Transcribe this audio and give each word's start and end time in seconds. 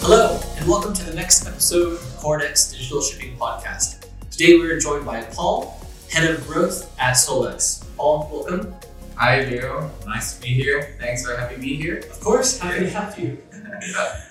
Hello, 0.00 0.40
and 0.56 0.68
welcome 0.68 0.94
to 0.94 1.04
the 1.04 1.14
next 1.14 1.46
episode 1.46 1.94
of 1.94 1.98
Coredex 2.18 2.72
Digital 2.72 3.02
Shipping 3.02 3.36
Podcast. 3.36 4.06
Today 4.30 4.54
we 4.54 4.70
are 4.70 4.78
joined 4.78 5.04
by 5.04 5.22
Paul, 5.24 5.80
Head 6.10 6.30
of 6.30 6.46
Growth 6.46 6.94
at 6.98 7.14
Solex. 7.14 7.84
Paul, 7.96 8.28
welcome. 8.32 8.74
Hi, 9.16 9.44
Leo. 9.44 9.90
Nice 10.06 10.36
to 10.36 10.42
be 10.42 10.48
here. 10.48 10.96
Thanks 10.98 11.26
for 11.26 11.36
having 11.36 11.60
me 11.60 11.74
here. 11.74 11.98
Of 11.98 12.20
course, 12.20 12.58
happy 12.58 12.80
to 12.80 12.90
have 12.90 13.18
you. 13.18 13.38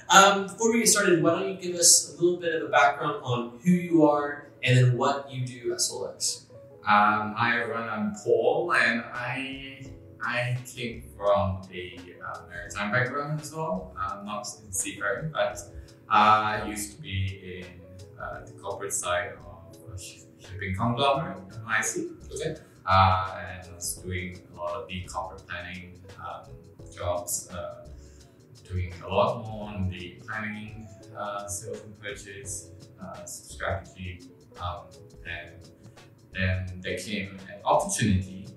Um, 0.10 0.44
before 0.44 0.72
we 0.72 0.80
get 0.80 0.88
started, 0.88 1.22
why 1.22 1.32
don't 1.32 1.50
you 1.50 1.56
give 1.56 1.76
us 1.76 2.14
a 2.18 2.22
little 2.24 2.40
bit 2.40 2.56
of 2.56 2.70
a 2.70 2.72
background 2.72 3.20
on 3.24 3.60
who 3.62 3.72
you 3.72 4.06
are 4.06 4.48
and 4.64 4.78
then 4.78 4.98
what 4.98 5.30
you 5.30 5.46
do 5.46 5.74
at 5.74 5.80
Solex? 5.80 6.44
Um, 6.88 7.34
hi, 7.36 7.60
everyone. 7.62 7.90
I'm 7.90 8.16
Paul, 8.24 8.74
and 8.74 9.04
I 9.14 9.86
I 10.24 10.58
came 10.66 11.04
from 11.16 11.62
a 11.74 12.00
uh, 12.26 12.40
maritime 12.50 12.92
background 12.92 13.42
as 13.42 13.54
well. 13.54 13.96
Uh, 14.00 14.22
not 14.24 14.48
in 14.66 14.72
seafaring, 14.72 15.32
but 15.32 15.60
I 16.10 16.66
used 16.68 16.96
to 16.96 17.02
be 17.02 17.64
in 17.64 18.22
uh, 18.22 18.46
the 18.46 18.54
corporate 18.54 18.94
side 18.94 19.34
of 19.46 19.94
a 19.94 19.98
shipping 19.98 20.76
conglomerate, 20.76 21.38
IC. 21.80 22.06
Okay. 22.34 22.56
Uh, 22.86 23.38
and 23.40 23.68
I 23.70 23.76
was 23.76 23.96
doing 23.98 24.40
a 24.54 24.58
lot 24.58 24.76
of 24.76 24.88
the 24.88 25.04
corporate 25.04 25.46
planning 25.48 26.00
um, 26.20 26.50
jobs, 26.96 27.50
uh, 27.52 27.86
doing 28.68 28.94
a 29.06 29.08
lot 29.08 29.46
more 29.46 29.70
on 29.70 29.90
the 29.90 30.18
planning, 30.26 30.88
uh, 31.18 31.48
sales 31.48 31.82
and 31.82 32.00
purchase, 32.00 32.70
uh, 33.02 33.26
strategy, 33.26 34.22
um, 34.62 34.84
and 35.28 35.52
then 36.34 36.80
there 36.82 36.98
came 36.98 37.38
an 37.50 37.60
opportunity 37.66 38.48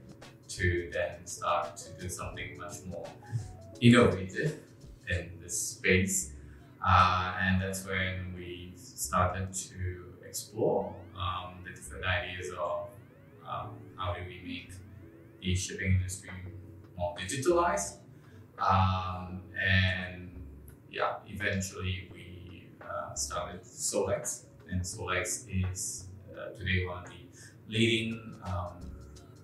to 0.50 0.90
then 0.92 1.24
start 1.24 1.76
to 1.76 2.02
do 2.02 2.08
something 2.08 2.58
much 2.58 2.76
more 2.86 3.06
innovative 3.80 4.58
in 5.08 5.30
this 5.42 5.60
space. 5.60 6.32
Uh, 6.84 7.34
and 7.40 7.62
that's 7.62 7.86
when 7.86 8.34
we 8.36 8.72
started 8.76 9.52
to 9.52 10.04
explore 10.26 10.94
um, 11.16 11.54
the 11.64 11.70
different 11.70 12.04
ideas 12.04 12.50
of 12.58 12.88
um, 13.48 13.70
how 13.96 14.14
do 14.14 14.20
we 14.26 14.40
make 14.44 14.72
the 15.42 15.54
shipping 15.54 15.92
industry 15.92 16.30
more 16.96 17.14
digitalized. 17.16 17.96
Um, 18.58 19.42
and 19.58 20.30
yeah, 20.90 21.14
eventually 21.26 22.08
we 22.12 22.66
uh, 22.80 23.14
started 23.14 23.62
Solex, 23.62 24.44
and 24.70 24.82
Solex 24.82 25.46
is 25.48 26.04
uh, 26.32 26.50
today 26.58 26.86
one 26.86 27.04
of 27.04 27.10
the 27.10 27.16
leading, 27.68 28.34
um, 28.44 28.89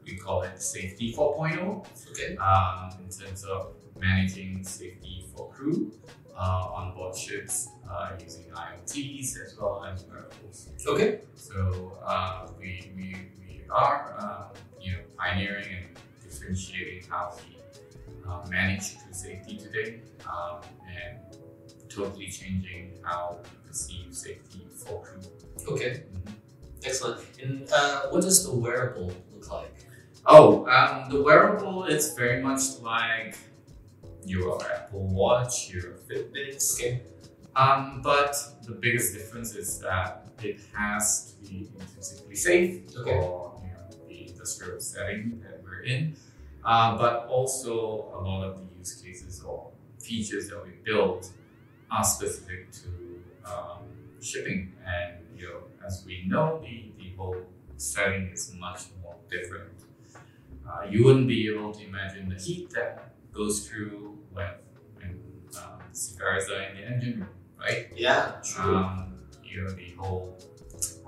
we 0.06 0.16
call 0.16 0.42
it 0.42 0.60
safety 0.62 1.12
4.0 1.12 1.84
Okay. 2.10 2.36
um, 2.36 2.90
in 3.02 3.08
terms 3.10 3.44
of 3.44 3.72
managing 4.00 4.62
safety 4.64 5.26
for 5.34 5.50
crew 5.50 5.92
uh, 6.36 6.68
on 6.74 6.94
board 6.94 7.16
ships 7.16 7.68
uh, 7.90 8.10
using 8.22 8.44
IoTs 8.54 9.40
as 9.44 9.56
well 9.58 9.84
as 9.84 10.04
wearables. 10.04 10.68
Okay. 10.86 11.20
So 11.34 11.98
uh, 12.04 12.46
we, 12.58 12.92
we, 12.96 13.16
we 13.40 13.62
are 13.70 14.14
um, 14.18 14.56
you 14.80 14.92
know 14.92 14.98
pioneering 15.18 15.66
and 15.76 15.86
differentiating 16.22 17.08
how 17.10 17.34
we 17.48 17.56
uh, 18.28 18.46
manage 18.48 18.98
crew 18.98 19.12
safety 19.12 19.56
today 19.56 20.00
um, 20.28 20.60
and 20.86 21.18
totally 21.88 22.28
changing 22.28 22.92
how 23.02 23.38
we 23.42 23.68
perceive 23.68 24.14
safety 24.14 24.66
for 24.76 25.02
crew. 25.02 25.20
Okay. 25.68 26.02
Excellent. 26.84 27.20
And 27.42 27.68
uh, 27.72 28.02
what 28.10 28.22
does 28.22 28.44
the 28.44 28.54
wearable 28.54 29.10
look 29.32 29.50
like? 29.50 29.74
Oh, 30.26 30.66
um, 30.66 31.08
the 31.08 31.22
wearable 31.22 31.84
is 31.84 32.14
very 32.14 32.42
much 32.42 32.80
like 32.82 33.36
your 34.24 34.60
Apple 34.72 35.06
Watch, 35.06 35.70
your 35.72 35.92
Fitbit. 36.08 36.74
Okay. 36.74 37.02
Um, 37.54 38.00
but 38.02 38.36
the 38.64 38.72
biggest 38.72 39.14
difference 39.14 39.54
is 39.54 39.78
that 39.80 40.26
it 40.42 40.58
has 40.76 41.34
to 41.44 41.50
be 41.50 41.68
intrinsically 41.78 42.34
safe 42.34 42.82
Okay. 42.96 43.10
for 43.20 43.60
you 43.62 43.70
know, 43.70 44.08
the 44.08 44.28
industrial 44.28 44.80
setting 44.80 45.40
that 45.44 45.62
we're 45.62 45.82
in. 45.82 46.16
Uh, 46.64 46.98
but 46.98 47.26
also 47.28 48.10
a 48.12 48.20
lot 48.20 48.44
of 48.44 48.56
the 48.58 48.78
use 48.78 48.94
cases 49.00 49.42
or 49.42 49.70
features 50.00 50.48
that 50.50 50.62
we 50.64 50.72
build 50.84 51.30
are 51.90 52.02
specific 52.04 52.72
to 52.72 52.88
um, 53.46 53.78
shipping. 54.20 54.72
And 54.84 55.18
you 55.38 55.46
know, 55.46 55.58
as 55.86 56.02
we 56.04 56.24
know, 56.26 56.60
the, 56.62 56.90
the 56.98 57.14
whole 57.16 57.36
setting 57.76 58.28
is 58.32 58.52
much 58.58 58.82
more 59.02 59.14
different. 59.30 59.70
Uh, 60.68 60.84
you 60.90 61.04
wouldn't 61.04 61.28
be 61.28 61.48
able 61.48 61.72
to 61.72 61.84
imagine 61.86 62.28
the 62.28 62.34
heat 62.42 62.70
that 62.70 63.12
goes 63.32 63.68
through 63.68 64.18
when, 64.32 64.48
when 64.96 65.20
um, 65.58 65.80
seafarers 65.92 66.48
are 66.50 66.60
in 66.62 66.76
the 66.76 66.86
engine 66.86 67.20
room, 67.20 67.28
right? 67.58 67.88
Yeah, 67.94 68.32
true. 68.44 68.76
Um, 68.76 69.14
you 69.44 69.62
know, 69.62 69.70
the 69.70 69.90
whole 69.96 70.36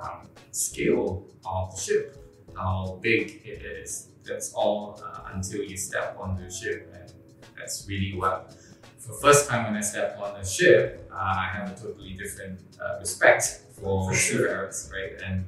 um, 0.03 0.29
scale 0.53 1.27
of 1.45 1.75
the 1.75 1.81
ship, 1.81 2.17
how 2.57 2.99
big 3.03 3.43
it 3.45 3.63
is. 3.63 4.09
That's 4.25 4.53
all 4.53 5.01
uh, 5.05 5.31
until 5.35 5.63
you 5.65 5.77
step 5.77 6.17
on 6.21 6.37
the 6.37 6.51
ship, 6.51 6.93
and 6.95 7.13
that's 7.59 7.87
really 7.89 8.15
what. 8.17 8.55
For 8.99 9.13
the 9.15 9.19
first 9.21 9.49
time 9.49 9.65
when 9.65 9.77
I 9.77 9.81
stepped 9.81 10.21
on 10.21 10.39
the 10.39 10.47
ship, 10.47 11.09
uh, 11.11 11.15
I 11.17 11.49
have 11.55 11.73
a 11.73 11.81
totally 11.81 12.13
different 12.13 12.61
uh, 12.81 12.99
respect 13.01 13.63
for 13.81 14.11
For 14.11 14.15
sure. 14.15 14.71
right? 14.93 15.21
And 15.25 15.45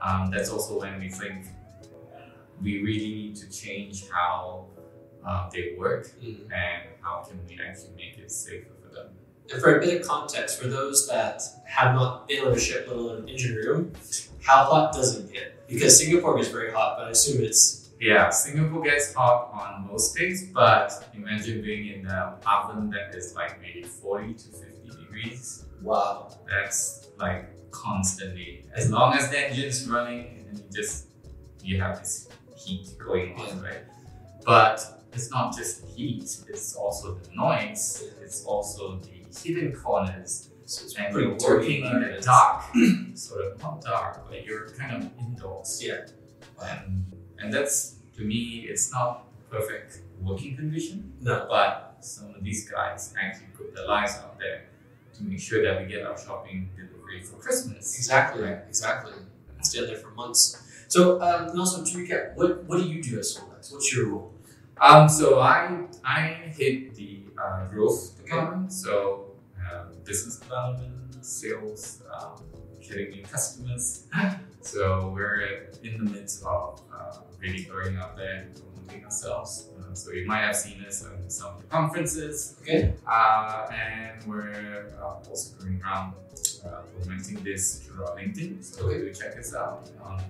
um, 0.00 0.30
that's 0.30 0.50
also 0.50 0.80
when 0.80 0.98
we 0.98 1.08
think 1.08 1.46
we 2.62 2.82
really 2.82 3.12
need 3.20 3.36
to 3.36 3.50
change 3.50 4.08
how 4.10 4.66
uh, 5.26 5.50
they 5.52 5.74
work 5.78 6.06
Mhm. 6.22 6.44
and 6.50 6.82
how 7.02 7.22
can 7.26 7.38
we 7.46 7.58
actually 7.62 7.92
make 7.94 8.16
it 8.18 8.30
safer 8.32 8.70
for 8.82 8.88
them. 8.94 9.08
And 9.52 9.60
for 9.60 9.76
a 9.76 9.80
bit 9.80 10.00
of 10.00 10.06
context, 10.06 10.58
for 10.60 10.68
those 10.68 11.06
that 11.08 11.42
have 11.66 11.94
not 11.94 12.26
been 12.28 12.46
on 12.46 12.52
a 12.52 12.58
ship, 12.58 12.86
let 12.88 12.96
alone 12.96 13.22
an 13.24 13.28
engine 13.28 13.56
room, 13.56 13.92
how 14.40 14.64
hot 14.64 14.92
does 14.94 15.18
it 15.18 15.30
get? 15.32 15.66
Because 15.68 15.98
Singapore 15.98 16.38
is 16.40 16.48
very 16.48 16.72
hot, 16.72 16.96
but 16.98 17.08
I 17.08 17.10
assume 17.10 17.42
it's 17.44 17.90
Yeah, 18.00 18.30
Singapore 18.30 18.82
gets 18.82 19.12
hot 19.12 19.50
on 19.52 19.86
most 19.92 20.16
days, 20.16 20.46
but 20.54 21.06
imagine 21.12 21.60
being 21.60 21.84
in 22.00 22.06
an 22.06 22.32
oven 22.46 22.88
that 22.94 23.14
is 23.14 23.34
like 23.34 23.60
maybe 23.60 23.82
40 23.82 24.32
to 24.32 24.48
50 24.48 24.88
degrees. 25.02 25.66
wow. 25.82 26.30
That's 26.48 27.08
like 27.18 27.44
constantly. 27.70 28.64
As 28.74 28.90
long 28.90 29.12
as 29.18 29.28
the 29.30 29.38
engine's 29.38 29.86
running, 29.86 30.46
and 30.48 30.58
you 30.58 30.64
just 30.72 31.08
you 31.62 31.78
have 31.82 31.98
this 32.00 32.28
heat 32.64 32.86
going 32.98 33.34
on, 33.38 33.62
right? 33.62 33.84
But 34.44 35.02
it's 35.12 35.30
not 35.30 35.56
just 35.56 35.82
the 35.82 35.88
heat, 35.92 36.22
it's 36.48 36.74
also 36.74 37.14
the 37.14 37.28
noise, 37.34 38.04
it's 38.22 38.44
also 38.44 38.98
the 38.98 39.38
hidden 39.42 39.72
corners. 39.72 40.48
So 40.66 40.84
it's 40.84 40.94
And 40.96 41.12
you're 41.14 41.36
working 41.48 41.84
in 41.84 42.00
the 42.00 42.20
dark, 42.22 42.62
sort 43.14 43.44
of 43.44 43.60
not 43.60 43.82
dark, 43.82 44.28
but 44.28 44.44
you're 44.44 44.68
kind 44.70 45.02
of 45.02 45.10
indoors. 45.18 45.82
Yeah. 45.84 46.06
And, 46.62 47.04
and 47.38 47.52
that's, 47.52 47.96
to 48.16 48.22
me, 48.22 48.66
it's 48.70 48.92
not 48.92 49.24
perfect 49.50 49.98
working 50.20 50.54
condition, 50.56 51.12
No. 51.20 51.46
but 51.50 51.96
some 52.00 52.32
of 52.34 52.44
these 52.44 52.70
guys 52.70 53.12
actually 53.20 53.48
put 53.56 53.74
their 53.74 53.86
lives 53.86 54.14
out 54.18 54.38
there 54.38 54.66
to 55.16 55.24
make 55.24 55.40
sure 55.40 55.62
that 55.64 55.80
we 55.80 55.88
get 55.88 56.06
our 56.06 56.16
shopping 56.16 56.68
delivery 56.76 57.20
for 57.22 57.36
Christmas. 57.36 57.96
Exactly. 57.96 58.42
Right. 58.42 58.58
Exactly. 58.68 59.12
It's 59.58 59.74
been 59.74 59.86
there 59.86 59.96
for 59.96 60.10
months. 60.10 60.62
So, 60.90 61.22
um, 61.22 61.56
also 61.58 61.84
to 61.84 61.90
recap, 61.98 62.34
what 62.34 62.64
what 62.64 62.78
do 62.78 62.84
you 62.84 63.00
do 63.00 63.16
at 63.18 63.24
Solex? 63.24 63.72
What's 63.72 63.94
your 63.94 64.08
role? 64.08 64.34
Um, 64.80 65.08
so 65.08 65.38
I 65.38 65.86
I 66.04 66.20
hit 66.58 66.96
the 66.96 67.20
uh, 67.40 67.66
growth 67.68 68.16
department, 68.18 68.72
so 68.72 69.30
uh, 69.56 69.84
business 70.04 70.36
development, 70.40 71.24
sales, 71.24 72.02
um, 72.12 72.42
getting 72.82 73.10
new 73.10 73.22
customers. 73.22 74.06
So 74.62 75.10
we're 75.14 75.70
in 75.82 76.04
the 76.04 76.10
midst 76.10 76.44
of 76.44 76.82
uh, 76.94 77.16
really 77.40 77.62
going 77.64 77.96
out 77.96 78.14
there 78.14 78.34
and 78.42 78.54
promoting 78.54 79.04
ourselves. 79.06 79.70
Uh, 79.78 79.94
so 79.94 80.12
you 80.12 80.26
might 80.26 80.42
have 80.42 80.54
seen 80.54 80.84
us 80.84 81.02
on 81.06 81.30
some 81.30 81.54
of 81.54 81.62
the 81.62 81.66
conferences, 81.68 82.56
Okay. 82.60 82.92
uh, 83.08 83.66
and 83.72 84.22
we're 84.28 84.92
uh, 85.00 85.30
also 85.30 85.56
going 85.62 85.80
around 85.82 86.12
uh, 86.66 86.82
promoting 87.00 87.42
this 87.42 87.78
through 87.80 88.04
our 88.04 88.14
LinkedIn. 88.18 88.62
So 88.62 88.84
Okay. 88.84 88.98
do 88.98 89.14
check 89.14 89.38
us 89.38 89.54
out 89.54 89.88
on 90.04 90.20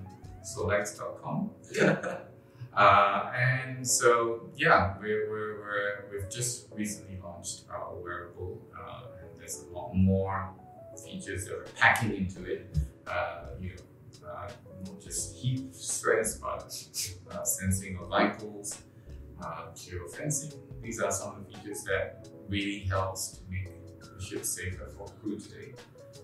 Okay. 1.70 2.16
Uh, 2.72 3.32
and 3.36 3.86
so, 3.86 4.48
yeah, 4.56 4.94
we're, 5.00 5.28
we're, 5.28 5.58
we're, 5.60 6.04
we've 6.12 6.30
just 6.30 6.68
recently 6.72 7.18
launched 7.22 7.64
our 7.68 7.94
wearable, 7.96 8.62
uh, 8.78 9.02
and 9.20 9.28
there's 9.40 9.64
a 9.68 9.74
lot 9.74 9.92
more 9.92 10.50
features 11.04 11.46
that 11.46 11.56
we're 11.58 11.64
packing 11.76 12.14
into 12.14 12.44
it. 12.44 12.76
Uh, 13.06 13.46
you 13.60 13.70
know, 13.70 14.28
uh, 14.30 14.48
not 14.86 15.00
just 15.00 15.34
heat 15.34 15.74
stress, 15.74 16.36
but 16.38 16.72
uh, 17.32 17.42
sensing 17.42 17.98
of 17.98 18.08
vitals, 18.08 18.78
uh, 19.42 19.64
geofencing. 19.74 20.54
These 20.80 21.00
are 21.00 21.10
some 21.10 21.36
of 21.36 21.46
the 21.46 21.58
features 21.58 21.82
that 21.84 22.28
really 22.48 22.80
helps 22.88 23.30
to 23.38 23.40
make 23.50 23.68
the 24.00 24.22
ship 24.24 24.44
safer 24.44 24.88
for 24.96 25.06
crew 25.20 25.38
today. 25.38 25.74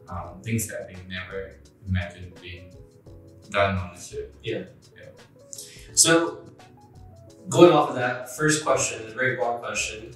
Um, 0.08 0.40
things 0.42 0.68
that 0.68 0.86
they 0.86 0.96
never 1.08 1.56
imagined 1.88 2.32
being 2.40 2.72
done 3.50 3.76
on 3.76 3.94
the 3.94 4.00
ship. 4.00 4.34
Yeah. 4.42 4.64
So, 5.94 6.40
going 7.48 7.72
off 7.72 7.88
of 7.90 7.94
that, 7.96 8.36
first 8.36 8.64
question, 8.64 9.06
a 9.06 9.10
very 9.14 9.36
broad 9.36 9.60
question. 9.60 10.14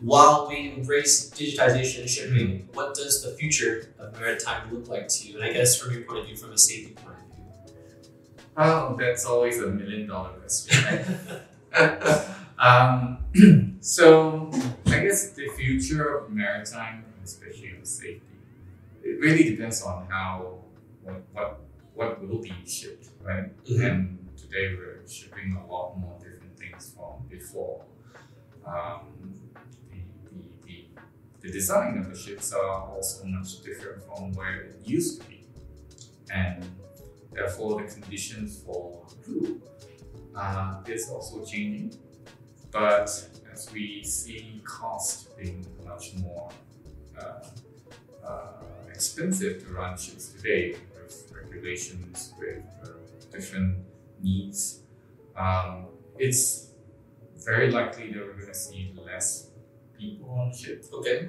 while 0.00 0.48
we 0.48 0.72
embrace 0.76 1.30
digitization 1.30 2.00
and 2.00 2.10
shipping, 2.10 2.68
what 2.72 2.94
does 2.94 3.22
the 3.22 3.30
future 3.30 3.88
of 3.98 4.18
maritime 4.20 4.72
look 4.72 4.88
like 4.88 5.08
to 5.08 5.28
you? 5.28 5.36
And 5.36 5.44
I 5.44 5.52
guess 5.52 5.80
from 5.80 5.92
your 5.92 6.02
point 6.02 6.20
of 6.20 6.26
view, 6.26 6.36
from 6.36 6.52
a 6.52 6.58
safety 6.58 6.94
point 6.94 7.16
of 7.16 7.36
view. 7.36 7.74
Oh, 8.56 8.96
that's 8.98 9.24
always 9.24 9.62
a 9.62 9.68
million 9.68 10.06
dollar 10.06 10.30
question. 10.30 11.04
um, 12.58 13.18
so 13.80 14.50
I 14.86 14.98
guess 15.00 15.30
the 15.30 15.48
future 15.56 16.18
of 16.18 16.30
maritime, 16.30 17.04
especially 17.24 17.74
on 17.76 17.84
safety, 17.84 18.22
it 19.02 19.20
really 19.20 19.44
depends 19.44 19.82
on 19.82 20.06
how 20.08 20.58
what 21.02 21.22
what, 21.32 21.60
what 21.94 22.20
will 22.26 22.38
be 22.40 22.52
shipped, 22.66 23.08
right? 23.22 23.50
Mhm. 23.64 23.84
And 23.90 24.28
today 24.36 24.74
we're 24.76 25.06
shipping 25.08 25.56
a 25.56 25.66
lot 25.72 25.98
more 25.98 26.18
different 26.18 26.58
things 26.58 26.92
from 26.94 27.26
before. 27.28 27.84
Um, 28.66 29.12
the, 29.90 30.00
the, 30.32 30.42
the, 30.66 30.86
the 31.42 31.50
design 31.52 31.98
of 31.98 32.08
the 32.10 32.16
ships 32.18 32.52
are 32.52 32.88
also 32.90 33.24
much 33.26 33.62
different 33.62 34.02
from 34.04 34.32
where 34.32 34.62
it 34.62 34.80
used 34.84 35.20
to 35.20 35.28
be. 35.28 35.46
And 36.30 36.64
therefore 37.32 37.82
the 37.82 37.88
conditions 37.92 38.60
for 38.64 39.06
crew 39.24 39.60
uh, 40.34 40.82
is 40.86 41.08
also 41.10 41.44
changing. 41.44 41.96
But 42.72 43.08
as 43.52 43.70
we 43.72 44.02
see 44.02 44.60
cost 44.64 45.36
being 45.38 45.64
much 45.84 46.14
more 46.16 46.50
uh, 47.16 47.44
uh, 48.26 48.46
expensive 48.92 49.64
to 49.64 49.72
run 49.72 49.96
ships 49.96 50.28
today 50.28 50.76
with 51.54 51.62
regulations, 51.64 52.34
with 52.38 52.62
uh, 52.82 52.88
different 53.32 53.78
needs, 54.22 54.80
um, 55.36 55.86
it's 56.18 56.68
very 57.44 57.70
likely 57.70 58.12
that 58.12 58.20
we're 58.20 58.32
going 58.34 58.46
to 58.46 58.54
see 58.54 58.94
less 59.04 59.50
people 59.98 60.30
on 60.30 60.54
ship. 60.54 60.84
Okay. 60.92 61.28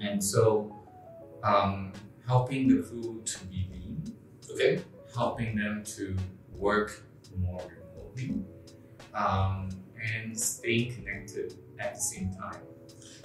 And 0.00 0.22
so 0.22 0.74
um, 1.42 1.92
helping 2.26 2.68
the 2.68 2.82
crew 2.82 3.22
to 3.24 3.44
be 3.46 3.68
lean 3.70 4.12
Okay. 4.52 4.82
helping 5.14 5.56
them 5.56 5.82
to 5.84 6.16
work 6.54 7.02
more 7.38 7.60
remotely 7.94 8.42
um, 9.14 9.68
and 10.14 10.38
staying 10.38 10.94
connected 10.94 11.54
at 11.78 11.94
the 11.94 12.00
same 12.00 12.32
time. 12.34 12.60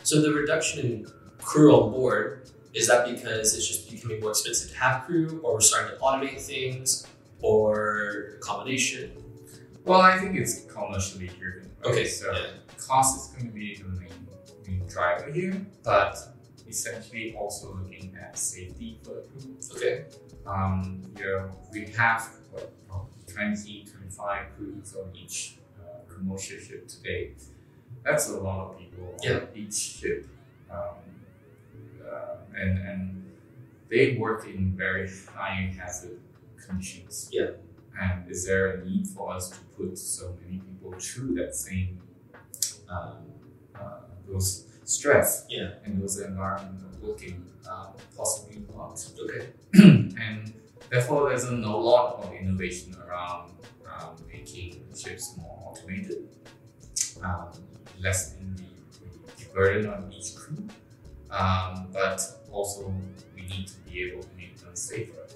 So 0.04 0.22
the 0.22 0.34
reduction 0.34 0.80
in 0.86 1.07
crew 1.39 1.74
on 1.75 1.92
board 1.92 2.50
is 2.74 2.88
that 2.88 3.06
because 3.08 3.56
it's 3.56 3.68
just 3.68 3.90
becoming 3.92 4.20
more 4.22 4.32
expensive 4.32 4.72
to 4.72 4.78
have 4.78 5.06
crew, 5.06 5.40
or 5.44 5.54
we're 5.54 5.62
starting 5.62 5.96
to 5.98 6.02
automate 6.02 6.40
things, 6.42 7.06
or 7.42 8.36
a 8.38 8.40
combination? 8.40 9.12
Well, 9.86 10.02
I 10.02 10.18
think 10.20 10.36
it's 10.36 10.66
commercially 10.66 11.30
driven. 11.40 11.70
right? 11.84 11.92
Okay. 11.92 12.06
So 12.08 12.32
yeah. 12.32 12.48
cost 12.78 13.18
is 13.18 13.28
going 13.36 13.48
to 13.52 13.54
be 13.54 13.76
the 13.76 13.86
main, 13.86 14.10
main 14.68 14.88
driver 14.88 15.32
here, 15.32 15.66
but 15.84 16.18
essentially 16.68 17.36
also 17.36 17.74
looking 17.76 18.16
at 18.22 18.38
safety 18.38 19.00
for 19.04 19.16
the 19.16 19.22
crew. 19.22 19.58
Okay. 19.76 20.06
Um, 20.46 21.02
you 21.18 21.26
know, 21.26 21.52
we 21.72 21.86
have 21.98 22.30
what, 22.52 22.72
probably 22.88 23.10
20, 23.34 23.86
25 23.92 24.46
crews 24.58 24.96
on 24.96 25.12
each 25.16 25.56
uh, 25.80 26.14
commercial 26.14 26.58
ship 26.60 26.88
today. 26.88 27.32
That's 28.04 28.30
a 28.30 28.38
lot 28.38 28.72
of 28.72 28.80
people 28.80 29.16
Yeah. 29.24 29.34
on 29.38 29.48
each 29.56 29.74
ship. 29.74 30.28
Um, 30.72 30.96
uh, 32.12 32.36
and, 32.56 32.78
and 32.80 33.31
they 33.90 34.18
work 34.18 34.46
in 34.48 34.74
very 34.75 35.10
high 35.34 35.74
hazard 35.78 36.19
conditions. 36.66 37.30
Yeah. 37.31 37.52
And 38.00 38.30
is 38.31 38.46
there 38.46 38.72
a 38.72 38.86
need 38.86 39.08
for 39.08 39.31
us 39.34 39.50
to 39.50 39.58
put 39.78 39.98
so 39.98 40.36
many 40.42 40.60
people 40.60 40.94
through 41.00 41.36
that 41.36 41.56
same 41.56 42.00
um, 42.90 43.18
uh, 43.75 44.00
those 44.28 44.66
stress 44.86 45.46
Yeah. 45.50 45.72
and 45.86 46.02
those 46.02 46.19
environment 46.19 46.81
of 46.84 47.02
working? 47.02 47.46
Um, 47.69 47.94
possibly 48.18 48.63
not 48.75 49.06
Okay. 49.24 49.48
and 49.74 50.52
therefore 50.90 51.30
there's 51.30 51.44
a 51.46 51.52
no- 51.54 51.78
lot 51.80 52.24
of 52.24 52.34
innovation 52.34 52.96
around 53.08 53.52
um, 53.86 54.16
making 54.31 54.84
ships 54.96 55.36
more 55.38 55.58
automated, 55.68 56.28
um, 57.24 57.50
lessening 58.00 58.56
the, 58.56 59.44
the 59.44 59.54
burden 59.54 59.88
on 59.92 60.12
each 60.12 60.36
crew, 60.36 60.68
um, 61.31 61.88
but 61.92 62.22
also 62.51 62.94
we 63.36 63.42
need 63.44 63.68
to 63.68 63.78
be 63.89 64.04
able 64.04 64.24
to 64.24 64.30
make 64.38 64.57
them 64.57 64.75
safer. 64.75 65.28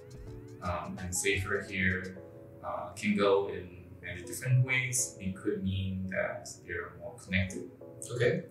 Um, 0.61 0.97
and 0.99 1.13
safer 1.15 1.65
here 1.69 2.17
uh, 2.65 2.89
can 2.95 3.15
go 3.15 3.49
in 3.49 3.83
many 4.01 4.21
different 4.23 4.65
ways. 4.65 5.15
It 5.19 5.35
could 5.35 5.63
mean 5.63 6.09
that 6.09 6.49
they're 6.65 6.93
more 6.99 7.15
connected. 7.23 7.69
Okay. 8.15 8.43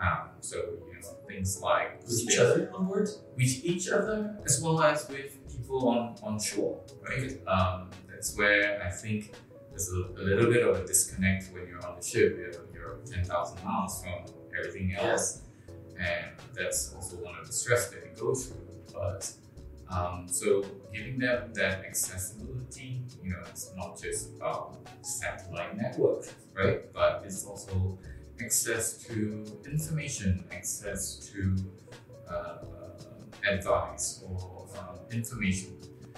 Um, 0.00 0.28
so 0.40 0.56
you 0.56 0.94
know 1.00 1.08
things 1.26 1.60
like 1.60 2.00
With 2.02 2.20
each 2.20 2.38
other 2.38 2.70
on 2.72 2.86
board? 2.86 3.08
with 3.36 3.64
each 3.64 3.88
other 3.88 4.36
as 4.44 4.60
well 4.62 4.80
as 4.80 5.08
with 5.08 5.36
people 5.50 5.88
on, 5.88 6.14
on 6.22 6.38
shore, 6.38 6.78
right? 7.02 7.36
Um, 7.48 7.90
that's 8.08 8.36
where 8.36 8.80
I 8.80 8.90
think 8.90 9.34
there's 9.70 9.88
a, 9.90 10.20
a 10.20 10.22
little 10.22 10.50
bit 10.52 10.66
of 10.66 10.76
a 10.76 10.86
disconnect 10.86 11.52
when 11.52 11.66
you're 11.66 11.84
on 11.84 11.96
the 11.96 12.04
ship. 12.04 12.36
You're, 12.38 12.66
you're 12.72 12.98
10,000 13.12 13.64
miles 13.64 14.02
from 14.02 14.32
everything 14.56 14.94
else. 14.94 15.42
And 15.98 16.30
that's 16.54 16.94
also 16.94 17.16
one 17.16 17.34
of 17.40 17.46
the 17.46 17.52
stress 17.52 17.90
that 17.90 18.02
you 18.04 18.20
go 18.20 18.34
through. 18.34 18.56
But 18.92 19.30
um, 19.90 20.26
so 20.28 20.64
giving 20.92 21.18
them 21.18 21.52
that 21.54 21.84
accessibility, 21.84 23.02
you 23.22 23.30
know, 23.30 23.40
it's 23.48 23.72
not 23.76 24.00
just 24.00 24.36
about 24.36 24.76
satellite 25.02 25.76
network, 25.76 26.26
right? 26.54 26.92
But 26.92 27.22
it's 27.24 27.44
also 27.44 27.98
access 28.40 28.98
to 29.04 29.44
information, 29.66 30.44
access 30.52 31.30
to 31.32 31.56
uh, 32.30 32.58
advice 33.48 34.22
or 34.28 34.66
um, 34.78 34.98
information. 35.10 35.76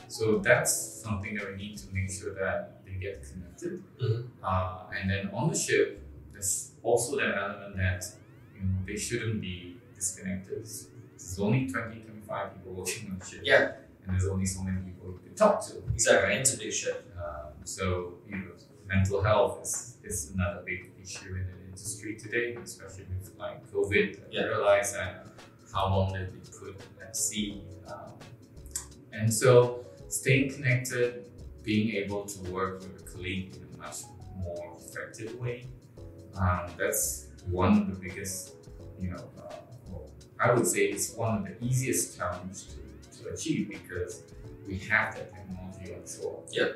So 0.09 0.39
that's 0.39 0.73
something 1.03 1.35
that 1.37 1.49
we 1.51 1.57
need 1.57 1.79
to 1.79 1.95
make 1.95 2.11
sure 2.11 2.35
that 2.35 2.85
they 2.85 2.95
get 2.95 3.23
connected. 3.23 3.83
Mhm. 4.03 4.29
Uh, 4.43 4.79
and 4.99 5.09
then 5.11 5.31
on 5.33 5.49
the 5.51 5.57
ship, 5.57 6.03
there's 6.33 6.73
also 6.83 7.17
that 7.17 7.37
element 7.37 7.77
that 7.77 8.05
you 8.61 8.67
know 8.69 8.79
they 8.87 8.97
shouldn't 8.97 9.41
be 9.41 9.77
disconnected. 9.95 10.65
There's 10.65 11.39
only 11.39 11.69
20, 11.69 12.01
25 12.01 12.55
people 12.55 12.73
working 12.75 13.11
on 13.11 13.19
the 13.19 13.25
ship. 13.25 13.41
Yeah. 13.45 13.73
And 14.05 14.13
there's 14.15 14.27
only 14.29 14.47
so 14.47 14.63
many 14.63 14.81
people 14.81 15.13
you 15.13 15.21
can 15.25 15.35
talk 15.35 15.65
to. 15.67 15.83
Exactly. 15.95 16.23
right? 16.25 16.33
And 16.33 16.41
it's 16.41 16.55
a 16.55 16.59
big 16.59 16.73
ship. 16.73 17.15
Um, 17.19 17.53
so 17.65 18.15
you 18.29 18.37
know, 18.37 18.51
mental 18.87 19.23
health 19.23 19.61
is, 19.63 19.99
is 20.05 20.31
another 20.35 20.63
big 20.65 20.91
issue 21.03 21.29
in 21.35 21.47
the 21.47 21.65
industry 21.67 22.17
today, 22.17 22.57
especially 22.63 23.05
with 23.11 23.33
like 23.39 23.71
COVID. 23.73 24.19
I 24.19 24.23
Yeah. 24.31 24.45
realize 24.45 24.93
that 24.95 25.27
how 25.73 25.89
long 25.89 26.13
they've 26.13 26.27
been 26.31 26.41
put 26.59 26.81
at 27.01 27.17
sea, 27.17 27.63
um, 27.87 28.13
and 29.13 29.33
so 29.33 29.85
staying 30.09 30.53
connected, 30.55 31.25
being 31.63 31.95
able 31.95 32.25
to 32.25 32.51
work 32.51 32.81
with 32.81 33.01
a 33.07 33.11
colleague 33.13 33.55
in 33.57 33.63
a 33.75 33.79
much 33.79 33.99
more 34.37 34.77
effective 34.81 35.39
way. 35.39 35.67
Um, 36.37 36.67
that's 36.79 37.27
one 37.49 37.79
of 37.79 37.87
the 37.89 37.95
biggest, 37.95 38.55
you 39.01 39.11
know, 39.11 39.25
uh, 39.39 39.55
well, 39.89 40.11
I 40.39 40.53
would 40.53 40.67
say 40.67 40.87
it's 40.87 41.15
one 41.15 41.39
of 41.39 41.45
the 41.45 41.65
easiest 41.65 42.17
challenges 42.17 42.75
to, 43.13 43.23
to 43.23 43.31
achieve 43.31 43.69
because 43.69 44.23
we 44.67 44.79
have 44.79 45.15
that 45.15 45.33
technology 45.35 45.95
on 45.95 46.03
shore. 46.07 46.43
Yeah. 46.53 46.69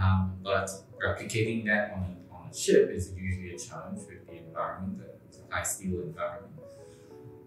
Um, 0.00 0.36
but 0.42 0.70
replicating 1.04 1.66
that 1.66 1.92
on 1.92 2.16
a, 2.30 2.34
on 2.34 2.48
a 2.50 2.54
ship 2.56 2.90
is 2.90 3.12
usually 3.16 3.54
a 3.54 3.58
challenge 3.58 4.00
with 4.08 4.26
the 4.26 4.38
environment, 4.38 4.98
the, 4.98 5.38
the 5.38 5.54
high 5.54 5.62
steel 5.62 6.00
environment. 6.00 6.52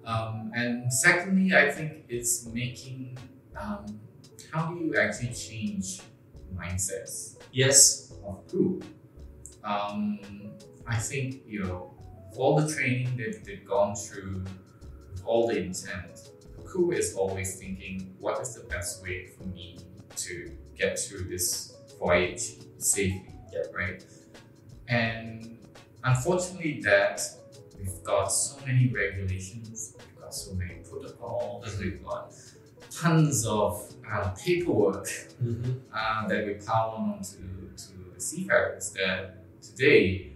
Um, 0.06 0.52
and 0.56 0.92
secondly, 0.92 1.56
I 1.56 1.72
think 1.72 2.04
it's 2.10 2.46
making 2.48 3.18
um, 3.60 4.00
how 4.52 4.72
do 4.72 4.80
you 4.80 4.96
actually 4.98 5.34
change 5.34 6.02
mindsets 6.56 7.38
Yes. 7.52 8.14
of 8.26 8.46
crew? 8.48 8.82
Um, 9.64 10.20
I 10.86 10.98
think 10.98 11.44
you 11.48 11.64
know 11.64 11.94
all 12.38 12.60
the 12.60 12.72
training 12.74 13.16
that 13.18 13.44
they've 13.44 13.66
gone 13.66 13.96
through, 13.96 14.44
with 15.12 15.24
all 15.26 15.48
the 15.48 15.58
intent, 15.58 16.30
the 16.58 16.64
crew 16.64 16.92
is 16.92 17.16
always 17.16 17.58
thinking, 17.60 18.16
what 18.20 18.42
is 18.42 18.56
the 18.56 18.64
best 18.68 19.04
way 19.04 19.28
for 19.28 19.44
me 19.46 19.78
to 20.16 20.52
get 20.78 20.98
through 21.00 21.26
this 21.30 21.76
voyage 22.00 22.54
safely? 22.78 23.26
Yeah. 23.52 23.62
Right. 23.74 24.04
And 24.88 25.58
unfortunately, 26.04 26.82
that 26.84 27.22
we've 27.80 28.04
got 28.04 28.28
so 28.28 28.58
many 28.66 28.88
regulations, 28.88 29.94
we've 29.98 30.22
got 30.22 30.34
so 30.34 30.54
many 30.56 30.76
protocols, 30.90 31.66
Mhm. 31.76 31.80
we've 31.80 32.04
got 32.04 32.34
tons 32.92 33.46
of 33.46 33.92
uh, 34.12 34.30
paperwork 34.32 35.06
Mm-hmm. 35.44 35.72
uh, 35.94 36.28
that 36.28 36.46
we 36.46 36.54
pile 36.56 36.90
on 36.98 37.22
to, 37.24 37.38
to 37.76 38.14
the 38.14 38.22
seafarers 38.22 38.92
that 38.92 39.38
today, 39.62 40.33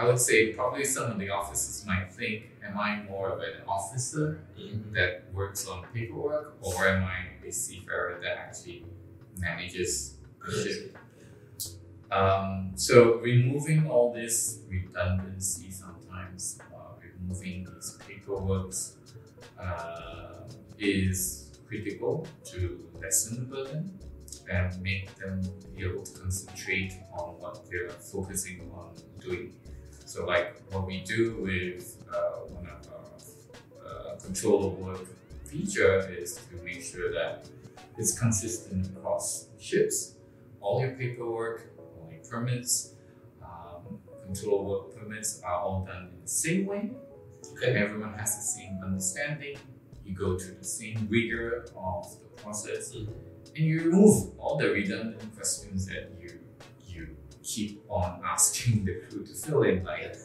I 0.00 0.06
would 0.06 0.18
say 0.18 0.52
probably 0.54 0.84
some 0.84 1.10
of 1.10 1.18
the 1.18 1.28
officers 1.28 1.84
might 1.86 2.10
think, 2.10 2.44
am 2.66 2.78
I 2.78 3.02
more 3.02 3.28
of 3.28 3.40
an 3.40 3.60
officer 3.68 4.40
Mm-hmm. 4.58 4.94
that 4.94 5.24
works 5.32 5.66
on 5.66 5.84
paperwork 5.94 6.56
or 6.60 6.86
am 6.86 7.02
I 7.04 7.46
a 7.46 7.50
seafarer 7.50 8.20
that 8.22 8.36
actually 8.36 8.84
manages 9.38 10.16
the 10.46 10.52
ship? 10.52 10.98
Um, 12.12 12.72
so 12.76 13.14
removing 13.16 13.88
all 13.88 14.12
this 14.12 14.60
redundancy 14.68 15.70
sometimes, 15.70 16.58
uh, 16.74 16.92
removing 17.02 17.66
these 17.74 17.98
paperwork 18.06 18.72
uh, 19.58 20.44
is 20.78 21.58
critical 21.66 22.26
to 22.52 22.84
lessen 23.00 23.40
the 23.40 23.46
burden 23.56 23.98
and 24.50 24.82
make 24.82 25.14
them 25.16 25.40
be 25.74 25.84
able 25.84 26.02
to 26.02 26.20
concentrate 26.20 26.92
on 27.12 27.28
what 27.40 27.68
they're 27.70 27.88
focusing 27.90 28.70
on 28.74 28.94
doing. 29.20 29.54
So, 30.10 30.26
like 30.26 30.56
what 30.72 30.88
we 30.88 31.02
do 31.02 31.36
with 31.40 32.02
uh, 32.12 32.40
one 32.58 32.66
of 32.66 32.80
our 32.90 34.12
uh, 34.12 34.16
control 34.16 34.66
of 34.66 34.78
work 34.80 35.06
feature 35.44 36.00
is 36.10 36.34
to 36.48 36.56
make 36.64 36.82
sure 36.82 37.12
that 37.12 37.46
it's 37.96 38.18
consistent 38.18 38.88
across 38.88 39.46
ships. 39.60 40.16
All 40.60 40.80
your 40.80 40.90
paperwork, 40.96 41.70
all 41.78 42.10
your 42.10 42.24
permits, 42.28 42.94
um, 43.40 44.00
control 44.26 44.60
of 44.62 44.66
work 44.66 44.98
permits 44.98 45.40
are 45.44 45.60
all 45.60 45.84
done 45.84 46.10
in 46.12 46.22
the 46.22 46.28
same 46.28 46.66
way. 46.66 46.90
Okay. 47.52 47.76
Everyone 47.76 48.12
has 48.14 48.34
the 48.34 48.42
same 48.42 48.80
understanding. 48.82 49.58
You 50.04 50.16
go 50.16 50.36
through 50.36 50.56
the 50.56 50.64
same 50.64 51.06
rigor 51.08 51.66
of 51.76 52.04
the 52.20 52.42
process, 52.42 52.92
Mhm. 52.96 53.06
and 53.54 53.64
you 53.64 53.82
remove 53.84 54.36
all 54.40 54.58
the 54.58 54.70
redundant 54.70 55.36
questions 55.36 55.86
that 55.86 56.10
you 56.20 56.39
keep 57.52 57.72
on 57.88 58.10
asking 58.34 58.84
the 58.86 58.94
crew 59.04 59.22
to 59.28 59.34
fill 59.44 59.62
in. 59.70 59.76
Like 59.84 60.16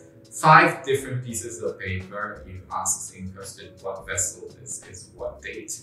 five 0.48 0.72
different 0.89 1.20
pieces 1.27 1.62
of 1.65 1.79
paper, 1.79 2.44
you 2.48 2.58
ask 2.82 2.94
the 3.13 3.20
question: 3.36 3.67
What 3.82 3.98
vessel 4.10 4.44
this 4.60 4.74
is? 4.89 5.00
What 5.20 5.41
date? 5.41 5.74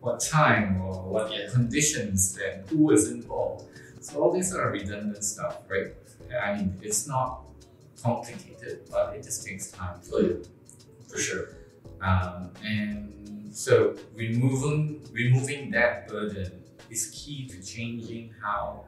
What 0.00 0.20
time? 0.20 0.66
Or 0.82 0.92
what 1.14 1.26
Yeah. 1.32 1.48
conditions? 1.56 2.38
And 2.44 2.54
who 2.70 2.82
is 2.96 3.02
involved? 3.16 3.64
So 4.06 4.12
all 4.20 4.32
these 4.38 4.50
are 4.54 4.70
redundant 4.70 5.24
stuff, 5.24 5.54
right? 5.72 5.90
I 6.46 6.48
mean, 6.56 6.68
it's 6.88 7.02
not 7.14 7.30
complicated, 8.02 8.74
but 8.92 9.04
it 9.16 9.22
just 9.28 9.40
takes 9.46 9.64
time 9.78 9.96
to 10.04 10.10
do. 10.10 10.44
For 11.08 11.18
sure. 11.18 11.44
Um, 12.08 12.50
and 12.64 12.96
so 13.64 13.74
removing 14.14 14.80
removing 15.12 15.62
that 15.76 16.08
burden 16.08 16.50
is 16.90 17.02
key 17.18 17.38
to 17.52 17.56
changing 17.74 18.24
how 18.42 18.84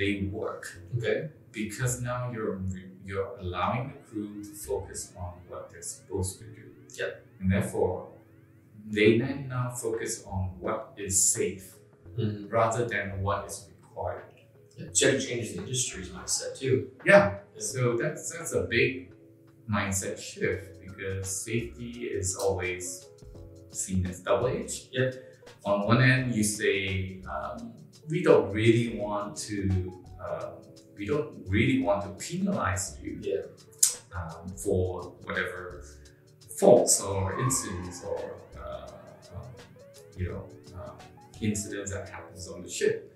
they 0.00 0.12
work 0.40 0.62
Okay. 0.96 1.18
because 1.60 1.92
now 2.10 2.20
you're 2.34 2.56
you're 3.08 3.30
allowing 3.44 3.82
the 3.92 3.98
crew 4.08 4.32
to 4.48 4.52
focus 4.68 5.00
on 5.22 5.30
what 5.50 5.62
they're 5.70 5.88
supposed 5.96 6.32
to 6.40 6.44
do. 6.58 6.64
Yep. 7.00 7.10
And 7.40 7.46
therefore, 7.54 7.96
they 8.96 9.18
then 9.22 9.38
now 9.48 9.66
focus 9.84 10.12
on 10.34 10.42
what 10.64 10.80
is 11.06 11.14
safe 11.38 11.66
Mm-hmm. 12.18 12.48
rather 12.58 12.82
than 12.92 13.06
what 13.26 13.46
is 13.48 13.56
required. 13.70 14.24
Yeah. 14.76 14.88
So 14.92 15.06
change 15.26 15.44
the 15.52 15.58
industry's 15.62 16.08
mindset 16.16 16.58
too. 16.60 16.76
Yeah. 17.10 17.24
So 17.70 17.80
that's 18.02 18.22
that's 18.32 18.52
a 18.52 18.62
big 18.76 18.90
mindset 19.76 20.16
shift 20.30 20.66
because 20.84 21.22
safety 21.46 21.92
is 22.18 22.28
always 22.44 22.84
seen 23.82 24.00
as 24.10 24.20
double 24.26 24.48
edged. 24.48 24.88
Yep. 24.92 25.10
On 25.70 25.76
one 25.92 26.00
end, 26.12 26.34
you 26.34 26.42
say 26.60 26.78
um, 27.32 27.72
we 28.10 28.22
don't 28.22 28.52
really 28.52 28.98
want 28.98 29.36
to 29.48 29.92
uh, 30.22 30.50
we 30.98 31.06
don't 31.06 31.30
really 31.48 31.80
want 31.82 32.02
to 32.02 32.10
penalize 32.28 32.98
you 33.02 33.18
Yeah. 33.22 33.42
um, 34.16 34.48
for 34.64 35.12
whatever 35.24 35.84
faults 36.58 37.00
or 37.00 37.40
incidents 37.40 38.04
or 38.04 38.20
uh, 38.58 38.86
um, 39.34 39.46
you 40.16 40.24
know 40.30 40.42
um, 40.76 40.96
incidents 41.40 41.90
that 41.92 42.08
happens 42.08 42.48
on 42.48 42.62
the 42.62 42.68
ship. 42.70 43.06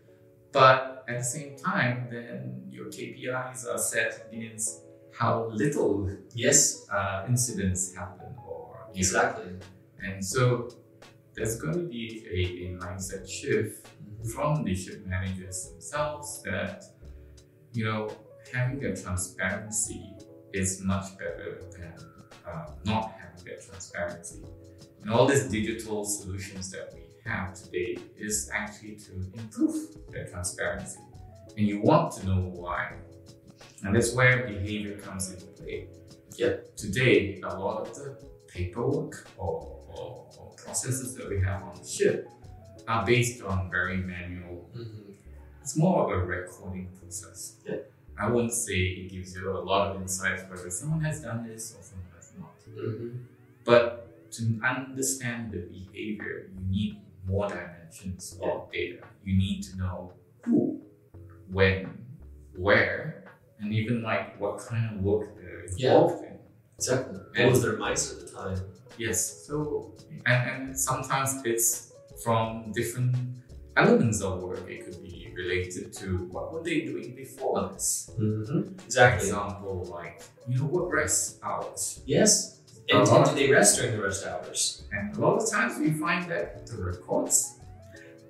But 0.53 1.05
at 1.09 1.19
the 1.19 1.25
same 1.25 1.57
time, 1.57 2.09
then 2.11 2.63
your 2.71 2.87
KPIs 2.87 3.67
are 3.71 3.79
set 3.79 4.29
against 4.33 4.81
how 5.13 5.47
little 5.63 6.09
Yes. 6.35 6.87
uh, 6.91 7.25
incidents 7.29 7.95
happen 7.95 8.31
or 8.49 8.79
you 8.93 9.03
know. 9.03 9.09
Exactly. 9.09 9.51
And 10.03 10.25
so 10.25 10.69
there's 11.35 11.61
going 11.61 11.75
to 11.75 11.88
be 11.88 12.25
a, 12.31 12.64
a 12.64 12.79
mindset 12.79 13.29
shift 13.29 13.88
from 14.35 14.64
the 14.64 14.75
ship 14.75 15.07
managers 15.07 15.69
themselves 15.71 16.43
that 16.43 16.85
you 17.73 17.85
know 17.85 18.11
having 18.53 18.81
that 18.81 19.03
transparency 19.03 20.14
is 20.53 20.81
much 20.83 21.19
better 21.19 21.61
than 21.73 21.93
uh, 22.47 22.67
not 22.85 23.12
having 23.19 23.45
that 23.45 23.67
transparency. 23.67 24.43
And 25.03 25.11
all 25.11 25.26
these 25.26 25.45
digital 25.45 26.05
solutions 26.05 26.71
that 26.71 26.93
we 26.95 27.03
have 27.26 27.55
today 27.55 27.99
is 28.17 28.50
actually 28.53 28.97
to 28.97 29.12
improve 29.35 29.97
that 30.12 30.31
transparency. 30.31 31.00
And 31.57 31.67
you 31.67 31.81
want 31.81 32.12
to 32.12 32.26
know 32.26 32.41
why. 32.55 32.93
And 33.83 33.95
that's 33.95 34.14
where 34.14 34.47
behavior 34.47 34.97
comes 34.99 35.33
into 35.33 35.47
play. 35.47 35.88
Yeah. 36.37 36.57
Today, 36.76 37.41
a 37.43 37.59
lot 37.59 37.83
of 37.83 37.95
the 37.95 38.19
paperwork 38.49 39.29
or, 39.37 39.84
or, 39.99 40.27
or 40.39 40.55
processes 40.57 41.15
that 41.17 41.29
we 41.29 41.41
have 41.41 41.63
on 41.63 41.75
the 41.81 41.87
ship 41.87 42.29
are 42.89 43.05
based 43.07 43.43
on 43.43 43.71
very 43.71 43.97
manual 43.99 44.69
Mm-hmm. 44.77 45.13
it's 45.63 45.77
more 45.77 46.05
of 46.05 46.11
a 46.23 46.25
recording 46.25 46.89
process. 47.01 47.57
Yeah. 47.67 47.77
I 48.19 48.29
wouldn't 48.31 48.53
say 48.53 48.75
it 48.75 49.11
gives 49.11 49.35
you 49.37 49.51
a 49.51 49.59
lot 49.61 49.83
of 49.95 50.03
insights 50.03 50.43
whether 50.51 50.69
someone 50.71 51.01
has 51.03 51.21
done 51.23 51.47
this 51.49 51.75
or 51.77 51.83
someone 51.83 52.09
has 52.17 52.31
not. 52.39 52.55
Mm-hmm. 52.77 53.17
But 53.65 54.31
to 54.33 54.61
understand 54.67 55.53
the 55.53 55.59
behavior, 55.59 56.51
you 56.55 56.61
need 56.71 57.01
more 57.27 57.49
dimensions 57.49 58.37
Yeah. 58.41 58.49
of 58.51 58.73
data. 58.73 58.99
You 59.25 59.37
need 59.39 59.63
to 59.65 59.77
know 59.79 60.13
who, 60.45 60.81
when, 61.51 62.05
where, 62.57 63.25
and 63.61 63.73
even 63.73 64.03
like 64.03 64.39
what 64.41 64.59
kind 64.59 64.85
of 64.97 65.03
work 65.03 65.37
they're 65.37 65.67
Yeah. 65.77 65.95
involved 65.95 66.25
in. 66.25 66.39
Exactly. 66.79 67.19
What 67.37 67.51
was 67.53 67.63
their 67.63 67.77
mindset 67.79 68.21
at 68.23 68.27
the 68.27 68.33
time? 68.37 68.59
Yes. 68.99 69.47
So 69.47 69.93
and, 70.27 70.51
and 70.51 70.79
sometimes 70.79 71.43
it's 71.45 71.93
from 72.23 72.73
different 72.73 73.17
elements 73.77 74.23
of 74.23 74.43
work. 74.43 74.69
It 74.69 74.85
could 74.85 75.03
be 75.03 75.33
related 75.37 75.93
to 75.95 76.29
what 76.31 76.53
were 76.53 76.63
they 76.63 76.81
doing 76.81 77.15
before 77.15 77.71
this. 77.73 78.11
Mm-hmm. 78.19 78.63
For 78.77 78.85
Exactly. 78.85 79.29
example, 79.29 79.85
like 79.93 80.23
you 80.49 80.59
know 80.59 80.67
what 80.67 80.91
rest 80.91 81.39
hours. 81.43 82.01
Yes. 82.07 82.61
And 82.91 83.07
did, 83.07 83.25
did 83.25 83.37
they 83.37 83.51
rest 83.51 83.79
during 83.79 83.97
the 83.97 84.03
rest 84.03 84.27
hours? 84.27 84.85
And 84.93 85.17
a 85.17 85.21
lot 85.21 85.43
of 85.43 85.51
times 85.51 85.79
we 85.79 85.91
find 85.93 86.31
that 86.31 86.67
the 86.67 86.83
records. 86.83 87.59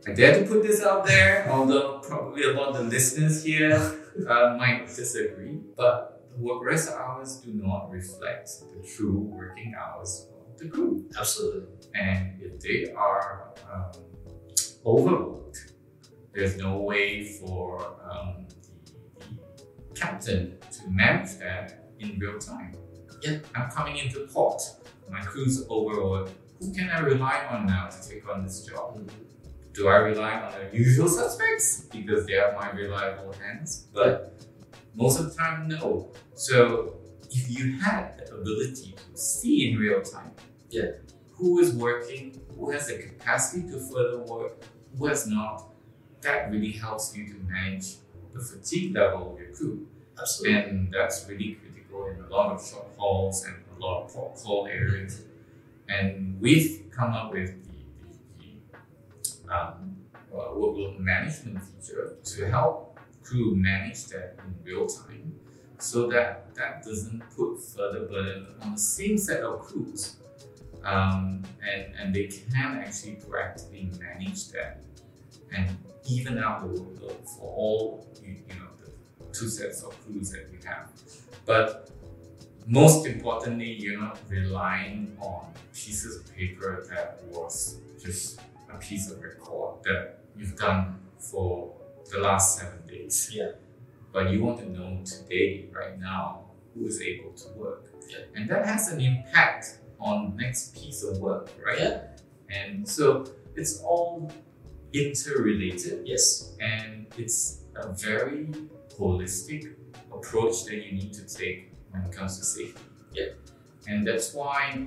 I 0.06 0.12
dare 0.12 0.38
to 0.38 0.46
put 0.46 0.62
this 0.62 0.82
out 0.84 1.06
there, 1.06 1.48
although 1.50 1.98
probably 2.00 2.44
a 2.44 2.52
lot 2.52 2.68
of 2.68 2.76
the 2.76 2.82
listeners 2.84 3.42
here 3.42 3.72
uh, 4.28 4.54
might 4.58 4.86
disagree, 4.86 5.58
but 5.76 6.22
the 6.30 6.42
work 6.44 6.62
rest 6.62 6.92
hours 6.92 7.36
do 7.36 7.52
not 7.54 7.90
reflect 7.90 8.50
the 8.72 8.86
true 8.86 9.18
working 9.18 9.74
hours 9.80 10.26
the 10.58 10.68
crew. 10.68 11.08
Absolutely. 11.18 11.68
And 11.94 12.40
if 12.40 12.60
they 12.60 12.92
are 12.92 13.54
um, 13.72 13.92
overworked, 14.84 15.72
there's 16.34 16.56
no 16.56 16.78
way 16.78 17.24
for 17.24 17.96
um, 18.10 18.46
the, 19.18 19.24
the 19.88 19.94
captain 19.94 20.58
to 20.72 20.90
manage 20.90 21.38
that 21.38 21.90
in 22.00 22.18
real 22.18 22.38
time. 22.38 22.74
Yeah. 23.22 23.38
I'm 23.54 23.70
coming 23.70 23.96
into 23.96 24.26
port, 24.26 24.60
my 25.10 25.20
crew's 25.20 25.66
overworked. 25.68 26.32
Who 26.60 26.72
can 26.72 26.90
I 26.90 27.00
rely 27.00 27.46
on 27.50 27.66
now 27.66 27.88
to 27.88 28.08
take 28.08 28.28
on 28.28 28.42
this 28.42 28.64
job? 28.64 29.10
Do 29.72 29.88
I 29.88 29.96
rely 29.96 30.32
on 30.34 30.52
the 30.52 30.76
usual 30.76 31.08
suspects 31.08 31.86
because 31.90 32.26
they 32.26 32.34
are 32.34 32.54
my 32.54 32.70
reliable 32.70 33.32
hands? 33.32 33.86
But 33.92 34.40
most 34.94 35.18
of 35.18 35.30
the 35.30 35.34
time, 35.34 35.68
no. 35.68 36.12
So 36.34 36.94
if 37.34 37.50
you 37.50 37.78
had 37.80 38.18
the 38.18 38.34
ability 38.36 38.94
to 38.96 39.18
see 39.18 39.70
in 39.70 39.78
real 39.78 40.00
time, 40.02 40.32
Yeah. 40.70 40.92
who 41.32 41.58
is 41.58 41.72
working, 41.74 42.40
who 42.56 42.70
has 42.70 42.86
the 42.86 42.98
capacity 42.98 43.62
to 43.70 43.78
further 43.80 44.18
work, 44.22 44.62
who 44.96 45.06
has 45.06 45.26
not, 45.26 45.56
that 46.22 46.50
really 46.50 46.72
helps 46.72 47.16
you 47.16 47.26
to 47.32 47.38
manage 47.56 47.96
the 48.32 48.40
fatigue 48.40 48.94
level 48.94 49.32
of 49.32 49.40
your 49.40 49.50
crew. 49.50 49.86
Absolutely. 50.18 50.60
And 50.60 50.94
that's 50.94 51.26
really 51.28 51.58
critical 51.60 52.06
in 52.06 52.20
a 52.24 52.28
lot 52.28 52.52
of 52.52 52.64
short 52.66 52.86
hauls 52.96 53.44
and 53.44 53.56
a 53.76 53.80
lot 53.84 54.04
of 54.04 54.12
port 54.14 54.36
call 54.36 54.66
areas. 54.66 55.22
And 55.88 56.40
we've 56.40 56.84
come 56.96 57.12
up 57.12 57.32
with 57.32 57.50
the, 57.66 57.78
the, 58.00 58.48
the 59.46 59.54
um, 59.54 59.96
uh, 60.32 60.36
workload 60.54 60.98
management 60.98 61.58
feature 61.64 62.16
to 62.24 62.50
help 62.50 62.98
crew 63.22 63.54
manage 63.56 64.04
that 64.06 64.36
in 64.46 64.54
real 64.64 64.86
time 64.86 65.34
so 65.78 66.08
that 66.08 66.54
that 66.54 66.84
doesn't 66.84 67.22
put 67.36 67.62
further 67.62 68.06
burden 68.06 68.46
on 68.62 68.72
the 68.72 68.78
same 68.78 69.18
set 69.18 69.42
of 69.42 69.60
crews. 69.60 70.16
Um, 70.84 71.42
and, 71.66 71.94
and 71.98 72.14
they 72.14 72.26
can 72.26 72.78
actually 72.78 73.16
proactively 73.16 73.98
manage 73.98 74.50
that 74.50 74.82
and 75.56 75.76
even 76.06 76.38
out 76.38 76.60
the 76.62 76.78
workload 76.78 77.26
for 77.26 77.54
all 77.56 78.06
you, 78.22 78.32
you 78.32 78.54
know 78.56 78.68
the 78.84 79.26
two 79.32 79.48
sets 79.48 79.82
of 79.82 79.98
crews 80.04 80.30
that 80.30 80.48
we 80.52 80.58
have. 80.66 80.90
But 81.46 81.90
most 82.66 83.06
importantly, 83.06 83.72
you're 83.72 84.00
not 84.00 84.18
relying 84.28 85.16
on 85.20 85.52
pieces 85.74 86.16
of 86.16 86.36
paper 86.36 86.86
that 86.90 87.22
was 87.30 87.78
just 88.02 88.40
a 88.72 88.76
piece 88.78 89.10
of 89.10 89.22
record 89.22 89.82
that 89.84 90.18
you've 90.36 90.56
done 90.56 90.98
for 91.18 91.74
the 92.10 92.18
last 92.18 92.58
seven 92.58 92.86
days. 92.86 93.30
Yeah. 93.32 93.52
But 94.14 94.30
you 94.30 94.44
want 94.44 94.60
to 94.60 94.70
know 94.70 95.00
today, 95.04 95.68
right 95.72 95.98
now, 95.98 96.44
who 96.72 96.86
is 96.86 97.02
able 97.02 97.32
to 97.32 97.48
work. 97.58 97.90
Yeah. 98.08 98.18
and 98.36 98.48
that 98.50 98.64
has 98.66 98.92
an 98.92 99.00
impact 99.00 99.78
on 99.98 100.36
next 100.36 100.74
piece 100.76 101.02
of 101.02 101.18
work, 101.18 101.50
right? 101.66 101.80
Yeah. 101.80 102.00
And 102.50 102.86
so 102.88 103.26
it's 103.56 103.80
all 103.80 104.30
interrelated, 104.92 106.06
Yes. 106.06 106.54
and 106.60 107.06
it's 107.18 107.62
a 107.74 107.92
very 107.92 108.48
holistic 108.98 109.74
approach 110.12 110.64
that 110.66 110.76
you 110.76 110.92
need 110.92 111.12
to 111.14 111.26
take 111.26 111.72
when 111.90 112.02
it 112.04 112.12
comes 112.12 112.38
to 112.38 112.44
safety. 112.44 112.82
Yeah. 113.12 113.30
And 113.88 114.06
that's 114.06 114.32
why 114.34 114.86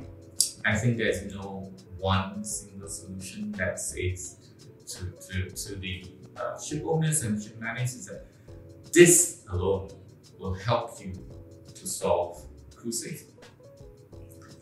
I 0.63 0.75
think 0.77 0.97
there's 0.97 1.23
no 1.33 1.73
one 1.97 2.43
single 2.43 2.87
solution 2.87 3.51
that 3.53 3.79
says 3.79 4.37
to, 4.87 5.11
to, 5.27 5.49
to 5.49 5.75
the 5.75 6.05
uh, 6.37 6.57
ship 6.59 6.83
owners 6.85 7.23
and 7.23 7.41
ship 7.41 7.59
managers 7.59 8.05
that 8.05 8.26
this 8.97 9.43
alone 9.51 9.87
will 10.39 10.55
help 10.55 10.99
you 10.99 11.13
to 11.75 11.87
solve 11.87 12.43
crew 12.75 12.91
safety. 12.91 13.31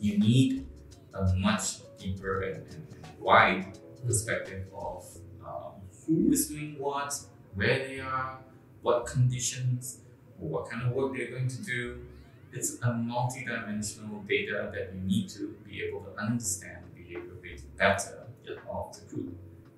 You 0.02 0.20
need 0.20 0.68
a 1.14 1.34
much 1.38 1.78
deeper 1.98 2.42
and, 2.42 2.56
and 2.74 2.86
wide 3.18 3.80
perspective 4.06 4.66
of 4.76 5.06
um, 5.48 5.72
who 6.06 6.34
is 6.34 6.50
doing 6.50 6.76
what, 6.78 7.18
where 7.54 7.80
they 7.88 8.02
are, 8.02 8.40
what 8.82 9.06
conditions, 9.06 10.00
or 10.42 10.50
what 10.50 10.70
kind 10.70 10.84
of 10.86 10.92
work 10.92 11.16
they're 11.16 11.32
going 11.32 11.48
to 11.48 11.64
do. 11.64 12.06
It's 12.52 12.78
a 12.82 12.92
multi-dimensional 12.92 14.22
data 14.28 14.70
that 14.74 14.94
you 14.94 15.00
need 15.00 15.30
to 15.30 15.56
be 15.66 15.82
able 15.84 16.02
to 16.02 16.12
understand 16.22 16.80
the 16.84 17.02
behavior 17.02 17.32
better 17.78 18.28
Yeah. 18.44 18.56
of 18.70 18.94
the 18.96 19.02
crew. 19.10 19.32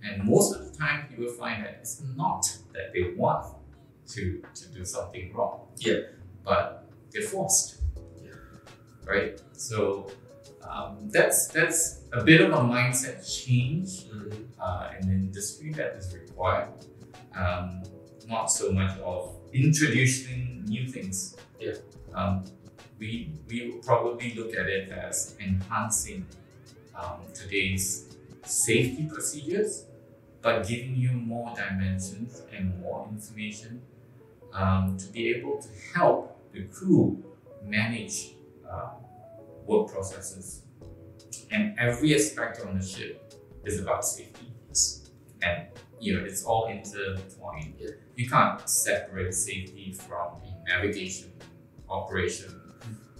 And 0.03 0.23
most 0.23 0.55
of 0.55 0.65
the 0.65 0.77
time, 0.77 1.05
you 1.11 1.25
will 1.25 1.33
find 1.33 1.63
that 1.63 1.77
it's 1.81 2.01
not 2.15 2.43
that 2.73 2.91
they 2.93 3.13
want 3.15 3.56
to, 4.07 4.41
to 4.53 4.69
do 4.69 4.85
something 4.85 5.33
wrong. 5.33 5.67
Yeah. 5.77 5.99
But 6.43 6.89
they're 7.11 7.23
forced. 7.23 7.81
Yeah. 8.23 8.31
Right? 9.05 9.41
So 9.53 10.11
um, 10.67 11.09
that's 11.09 11.47
that's 11.47 12.01
a 12.13 12.23
bit 12.23 12.41
of 12.41 12.51
a 12.51 12.57
mindset 12.57 13.17
change 13.25 14.05
Mhm. 14.05 14.47
uh, 14.59 14.89
in 14.99 15.07
the 15.07 15.13
industry 15.13 15.71
that 15.73 15.95
is 15.95 16.13
required. 16.13 16.69
Um, 17.35 17.83
not 18.27 18.47
so 18.51 18.71
much 18.71 18.97
of 18.99 19.35
introducing 19.53 20.65
new 20.65 20.87
things. 20.87 21.35
Yeah. 21.59 21.73
Um, 22.13 22.43
we 22.99 23.31
we 23.47 23.79
probably 23.85 24.33
look 24.33 24.55
at 24.55 24.67
it 24.67 24.89
as 24.89 25.35
enhancing 25.39 26.25
um, 26.95 27.21
today's 27.33 28.15
safety 28.43 29.07
procedures, 29.11 29.85
but 30.41 30.67
giving 30.67 30.95
you 30.95 31.11
more 31.11 31.53
dimensions 31.55 32.41
and 32.51 32.79
more 32.81 33.07
information 33.11 33.81
um, 34.57 34.97
to 34.97 35.07
be 35.11 35.29
able 35.29 35.61
to 35.61 35.69
help 35.95 36.51
the 36.51 36.63
crew 36.63 37.23
manage 37.63 38.31
uh, 38.69 38.89
work 39.65 39.91
processes. 39.91 40.63
And 41.51 41.77
every 41.79 42.15
aspect 42.15 42.59
on 42.65 42.77
the 42.77 42.85
ship 42.85 43.33
is 43.63 43.79
about 43.79 44.03
safety. 44.03 44.51
Yes. 44.67 45.09
And 45.41 45.67
you 45.99 46.15
know, 46.15 46.25
it's 46.25 46.43
all 46.43 46.67
intertwined. 46.67 47.81
You 48.15 48.29
can't 48.29 48.67
separate 48.69 49.33
safety 49.33 49.93
from 49.93 50.41
a 50.43 50.69
navigation 50.69 51.31
operation 51.89 52.53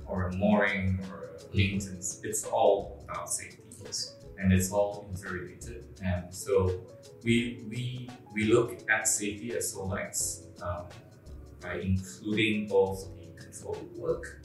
or 0.06 0.28
a 0.28 0.36
mooring 0.36 1.00
or 1.10 1.30
a 1.36 1.56
maintenance. 1.56 2.22
It's 2.24 2.46
all 2.46 3.04
about 3.08 3.30
safety 3.30 3.64
Yes. 3.84 4.16
and 4.38 4.52
it's 4.52 4.72
all 4.72 5.08
interrelated. 5.10 5.86
And 6.04 6.34
so 6.34 6.82
we 7.24 7.64
we 7.70 8.10
we 8.34 8.46
look 8.46 8.80
at 8.90 9.08
safety 9.08 9.56
as 9.56 9.74
Solex 9.74 10.44
um, 10.62 10.86
by 11.62 11.76
including 11.80 12.68
both 12.68 13.08
the 13.18 13.44
controlled 13.44 13.98
work 13.98 14.42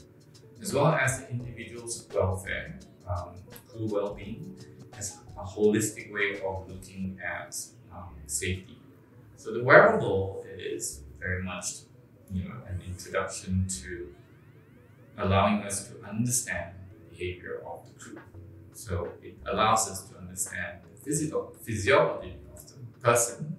as 0.62 0.72
well 0.72 0.94
as 0.94 1.20
the 1.20 1.30
individual's 1.30 2.06
welfare, 2.14 2.78
um, 3.08 3.34
crew 3.68 3.88
well-being, 3.88 4.56
as 4.96 5.18
a 5.36 5.44
holistic 5.44 6.12
way 6.12 6.40
of 6.40 6.68
looking 6.70 7.18
at 7.24 7.56
um, 7.92 8.14
safety. 8.26 8.78
So 9.36 9.52
the 9.52 9.64
wearable 9.64 10.46
is 10.56 11.02
very 11.18 11.42
much 11.42 11.66
you 12.32 12.44
know 12.44 12.54
an 12.68 12.80
introduction 12.86 13.66
to 13.82 14.14
allowing 15.18 15.62
us 15.64 15.88
to 15.88 15.94
understand 16.08 16.74
the 16.90 17.10
behavior 17.10 17.60
of 17.66 17.84
the 17.86 17.98
crew. 17.98 18.20
So 18.72 19.10
it 19.20 19.36
allows 19.50 19.90
us 19.90 20.08
to 20.08 20.18
understand 20.18 20.78
the 20.82 21.04
physical 21.04 21.54
physiology 21.60 22.36
of 22.54 22.66
the 22.68 23.00
person, 23.00 23.56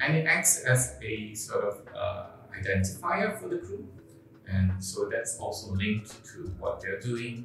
and 0.00 0.16
it 0.16 0.26
acts 0.26 0.60
as 0.60 0.96
a 1.02 1.34
sort 1.34 1.64
of 1.64 1.80
uh, 1.96 2.26
identifier 2.60 3.38
for 3.40 3.48
the 3.48 3.58
crew. 3.58 3.86
And 4.46 4.82
so 4.82 5.08
that's 5.10 5.38
also 5.38 5.72
linked 5.72 6.24
to 6.26 6.38
what 6.58 6.80
they're 6.80 7.00
doing 7.00 7.44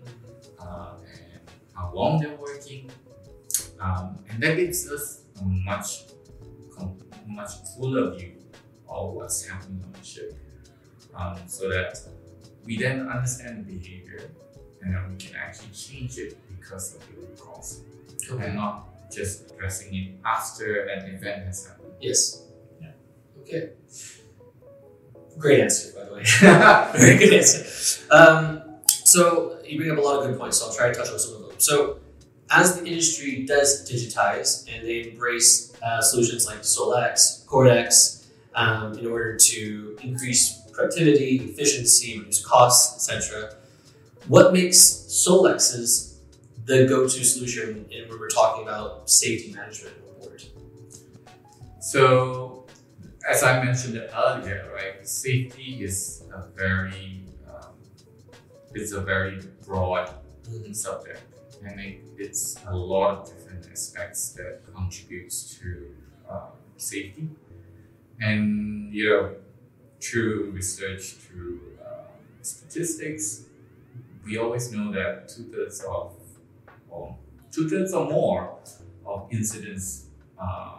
uh, 0.60 0.94
and 1.12 1.42
how 1.76 1.92
long 1.94 2.22
they're 2.22 2.38
working, 2.38 2.90
um, 3.80 4.20
and 4.30 4.42
that 4.42 4.56
gives 4.56 4.90
us 4.90 5.24
a 5.42 5.44
much 5.44 6.04
much 7.28 7.52
fuller 7.76 8.16
view 8.16 8.34
of 8.88 9.14
what's 9.14 9.46
happening 9.46 9.82
on 9.84 9.92
the 9.92 10.06
ship, 10.06 10.38
um, 11.16 11.38
so 11.48 11.70
that 11.70 11.98
we 12.64 12.78
then 12.78 13.10
understand 13.10 13.66
the 13.66 13.74
behavior 13.74 14.30
and 14.82 14.94
then 14.94 15.10
we 15.10 15.16
can 15.16 15.36
actually 15.36 15.72
change 15.74 16.18
it 16.18 16.38
because 16.50 16.96
of 16.96 17.02
the 17.08 17.22
root 17.22 17.40
cause 17.40 17.82
and 18.40 18.56
not 18.56 19.12
just 19.12 19.52
addressing 19.52 19.94
it 19.96 20.16
after 20.26 20.86
an 20.86 21.16
event 21.16 21.46
has 21.46 21.68
happened. 21.68 21.94
Yes. 22.00 22.44
Yeah. 22.82 22.92
Okay. 23.42 23.70
Great 25.38 25.60
answer, 25.60 25.94
by 25.98 26.06
the 26.06 26.14
way. 26.14 26.24
Very 26.98 27.18
good 27.18 27.34
answer. 27.34 28.06
Um, 28.12 28.62
so 28.88 29.58
you 29.66 29.78
bring 29.78 29.92
up 29.92 29.98
a 29.98 30.02
lot 30.02 30.20
of 30.20 30.28
good 30.30 30.40
points, 30.40 30.60
so 30.60 30.68
I'll 30.68 30.74
try 30.74 30.88
to 30.88 30.94
touch 30.94 31.10
on 31.10 31.20
some 31.20 31.36
of 31.36 31.50
them. 31.50 31.60
So 31.60 32.00
as 32.50 32.80
the 32.80 32.86
industry 32.86 33.46
does 33.46 33.90
digitize 33.90 34.68
and 34.74 34.86
they 34.86 35.10
embrace 35.10 35.76
uh, 35.82 36.02
solutions 36.02 36.46
like 36.46 36.60
Solex, 36.60 37.46
Cordex, 37.46 38.28
um, 38.56 38.98
in 38.98 39.08
order 39.08 39.36
to 39.38 39.98
increase 40.04 40.62
productivity, 40.72 41.38
efficiency, 41.38 42.20
reduce 42.20 42.46
costs, 42.46 43.10
etc., 43.10 43.56
what 44.28 44.54
makes 44.54 44.78
Solex's 44.78 46.20
the 46.66 46.86
go-to 46.88 47.24
solution 47.26 47.86
when 47.90 48.20
we're 48.20 48.30
talking 48.30 48.64
about 48.64 49.10
safety 49.10 49.52
management 49.54 49.96
on 50.08 50.22
board? 50.22 50.44
So, 51.82 52.43
as 53.30 53.44
I 53.44 53.64
mentioned 53.64 54.02
earlier, 54.14 54.70
right, 54.74 55.08
safety 55.08 55.84
is 55.84 56.24
a 56.34 56.48
very 56.56 57.22
um, 57.48 57.74
it's 58.74 58.92
a 58.92 59.02
very 59.02 59.40
broad 59.66 60.10
subject, 60.74 61.22
and 61.64 61.80
it, 61.80 62.02
it's 62.18 62.58
a 62.68 62.76
lot 62.76 63.20
of 63.20 63.28
different 63.28 63.68
aspects 63.72 64.30
that 64.34 64.62
contributes 64.74 65.58
to 65.60 65.96
um, 66.30 66.52
safety. 66.78 67.30
And 68.20 68.94
you 68.94 69.10
know, 69.10 69.36
through 70.02 70.52
research, 70.52 71.14
through 71.14 71.60
um, 71.86 72.08
statistics, 72.42 73.46
we 74.26 74.38
always 74.38 74.72
know 74.72 74.92
that 74.92 75.30
two 75.30 75.44
thirds 75.44 75.82
of, 75.82 76.14
or 76.90 77.16
two 77.52 77.70
thirds 77.70 77.94
or 77.94 78.10
more 78.10 78.58
of 79.06 79.28
incidents 79.32 80.08
uh, 80.38 80.76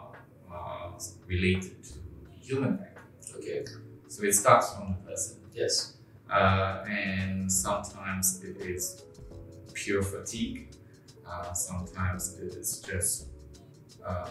are 0.51 0.93
related 1.27 1.83
to 1.83 2.04
human 2.45 2.77
factor. 2.77 3.37
Okay. 3.37 3.65
So 4.07 4.23
it 4.23 4.33
starts 4.33 4.73
from 4.73 4.95
the 4.95 5.09
person. 5.09 5.37
Yes. 5.53 5.97
Uh, 6.29 6.83
and 6.87 7.51
sometimes 7.51 8.43
it 8.43 8.57
is 8.57 9.03
pure 9.73 10.01
fatigue. 10.01 10.69
Uh, 11.27 11.53
sometimes 11.53 12.37
it 12.39 12.53
is 12.53 12.79
just 12.79 13.27
uh, 14.05 14.25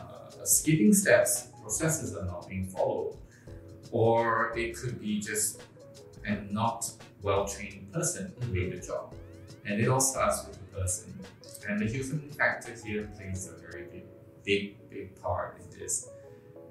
skipping 0.44 0.92
steps, 0.92 1.48
processes 1.60 2.16
are 2.16 2.24
not 2.24 2.48
being 2.48 2.68
followed. 2.68 3.16
Or 3.90 4.56
it 4.56 4.76
could 4.76 5.00
be 5.00 5.20
just 5.20 5.62
a 6.26 6.36
not 6.50 6.90
well 7.22 7.46
trained 7.46 7.92
person 7.92 8.32
doing 8.40 8.70
the 8.70 8.78
job. 8.78 9.14
And 9.66 9.80
it 9.80 9.88
all 9.88 10.00
starts 10.00 10.46
with 10.46 10.58
the 10.58 10.80
person. 10.80 11.14
And 11.68 11.80
the 11.80 11.86
human 11.86 12.30
factor 12.30 12.74
here 12.84 13.08
plays 13.16 13.48
a 13.48 13.54
very 13.66 13.84
big, 13.84 14.04
big, 14.44 14.90
big 14.90 15.20
part 15.22 15.58
in 15.60 15.78
this. 15.78 16.08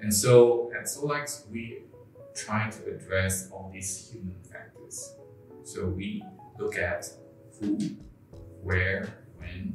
And 0.04 0.12
so 0.12 0.70
at 0.78 0.84
Solex, 0.84 1.50
we 1.50 1.84
try 2.36 2.68
to 2.68 2.94
address 2.94 3.48
all 3.50 3.70
these 3.72 4.10
human 4.12 4.36
factors. 4.52 5.14
So 5.64 5.86
we 5.86 6.22
look 6.58 6.76
at 6.76 7.08
who, 7.58 7.78
where, 8.62 9.08
when, 9.38 9.72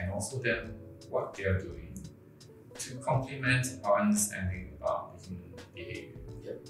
and 0.00 0.10
also 0.10 0.38
then 0.38 0.72
what 1.10 1.34
they're 1.34 1.60
doing 1.60 1.94
to 2.78 2.94
complement 2.94 3.66
our 3.84 4.00
understanding 4.00 4.70
about 4.80 5.18
the 5.18 5.28
human 5.28 5.50
behavior. 5.74 6.14
Yep. 6.44 6.66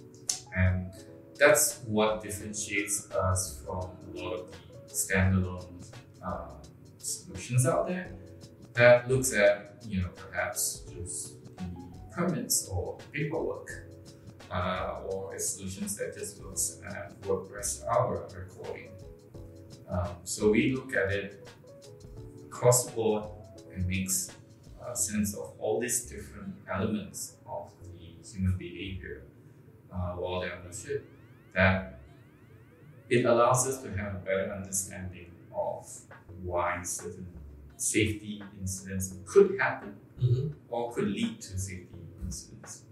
And 0.57 0.91
that's 1.39 1.83
what 1.87 2.21
differentiates 2.21 3.09
us 3.13 3.63
from 3.65 3.91
a 4.13 4.21
lot 4.21 4.35
of 4.41 4.51
the 4.89 4.93
standalone 4.93 5.87
uh, 6.27 6.49
solutions 6.99 7.65
out 7.65 7.87
there 7.87 8.11
that 8.75 9.09
looks 9.09 9.33
at, 9.33 9.77
you 9.87 10.01
know, 10.01 10.09
perhaps 10.17 10.83
just 10.93 11.42
permits 12.15 12.69
or 12.69 12.99
paperwork 13.13 13.69
uh, 14.51 15.01
or 15.07 15.39
solutions 15.39 15.97
that 15.97 16.15
just 16.15 16.41
looks 16.43 16.81
at 16.87 17.15
work 17.27 17.51
rest 17.55 17.85
hour 17.91 18.29
recording. 18.37 18.89
Um, 19.89 20.09
so 20.25 20.51
we 20.51 20.75
look 20.75 20.95
at 20.95 21.11
it 21.13 21.49
across 22.47 22.87
the 22.87 22.93
board 22.93 23.25
and 23.75 23.87
makes 23.87 24.31
a 24.87 24.95
sense 24.97 25.35
of 25.35 25.53
all 25.59 25.81
these 25.81 26.03
different 26.05 26.55
elements 26.73 27.37
of 27.47 27.73
the 27.95 28.29
human 28.29 28.57
behavior 28.59 29.23
uh, 29.93 30.13
while 30.13 30.41
they're 30.41 30.55
on 30.57 30.69
the 30.71 30.77
ship. 30.77 31.09
That 31.55 31.99
it 33.11 33.25
allows 33.27 33.67
us 33.67 33.83
to 33.83 33.91
have 33.91 34.15
a 34.15 34.19
better 34.19 34.53
understanding 34.55 35.31
of 35.55 35.87
why 36.43 36.83
certain 36.83 37.27
safety 37.77 38.43
incidents 38.61 39.15
could 39.27 39.59
happen 39.59 39.97
Mm-hmm. 40.23 40.49
or 40.69 40.93
could 40.93 41.09
lead 41.09 41.41
to 41.41 41.59
safety 41.59 41.92
incidents. 42.25 42.83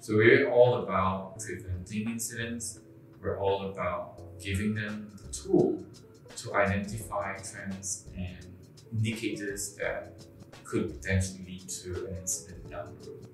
So 0.00 0.16
we're 0.16 0.50
all 0.50 0.82
about 0.82 1.38
preventing 1.38 2.10
incidents. 2.10 2.80
We're 3.20 3.38
all 3.38 3.70
about 3.70 4.20
giving 4.40 4.74
them 4.74 5.10
the 5.24 5.32
tool 5.32 5.82
to 6.36 6.54
identify 6.54 7.36
trends 7.36 8.06
and 8.16 8.46
indicators 8.92 9.76
that 9.76 10.24
could 10.64 11.00
potentially 11.00 11.44
lead 11.46 11.68
to 11.68 12.06
an 12.06 12.16
incident 12.20 12.68
down 12.70 12.96
the 13.00 13.10
road. 13.10 13.28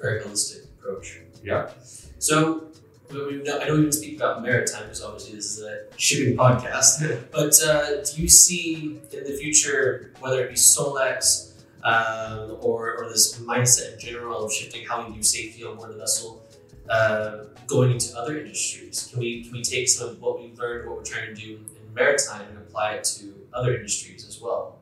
Very 0.00 0.20
holistic 0.22 0.64
approach. 0.78 1.20
Yeah. 1.44 1.70
So, 2.18 2.68
we- 3.10 3.26
we 3.26 3.42
know- 3.42 3.58
I 3.60 3.66
don't 3.66 3.80
didn't 3.82 3.92
speak 3.92 4.16
about 4.16 4.42
maritime 4.42 4.84
because 4.84 5.02
obviously 5.02 5.36
this 5.36 5.58
is 5.58 5.62
a 5.62 5.84
shipping 5.96 6.36
podcast. 6.36 7.20
but 7.30 7.60
uh, 7.62 8.02
do 8.02 8.22
you 8.22 8.28
see 8.28 9.00
in 9.12 9.24
the 9.24 9.36
future, 9.38 10.12
whether 10.20 10.44
it 10.44 10.48
be 10.48 10.54
Solex 10.56 11.51
um, 11.84 12.58
or, 12.60 12.96
or 12.96 13.08
this 13.08 13.38
mindset 13.40 13.94
in 13.94 14.00
general 14.00 14.44
of 14.44 14.52
shifting 14.52 14.86
how 14.86 15.06
we 15.06 15.14
do 15.14 15.22
safety 15.22 15.64
on 15.64 15.76
board 15.76 15.92
the 15.92 15.98
vessel, 15.98 16.44
uh, 16.88 17.44
going 17.66 17.92
into 17.92 18.16
other 18.16 18.38
industries? 18.38 19.08
Can 19.10 19.20
we 19.20 19.42
can 19.44 19.52
we 19.52 19.62
take 19.62 19.88
some 19.88 20.10
of 20.10 20.20
what 20.20 20.40
we've 20.40 20.56
learned, 20.58 20.88
what 20.88 20.98
we're 20.98 21.04
trying 21.04 21.34
to 21.34 21.40
do 21.40 21.56
in 21.56 21.94
maritime, 21.94 22.46
and 22.48 22.58
apply 22.58 22.94
it 22.94 23.04
to 23.04 23.34
other 23.52 23.74
industries 23.74 24.26
as 24.26 24.40
well? 24.40 24.78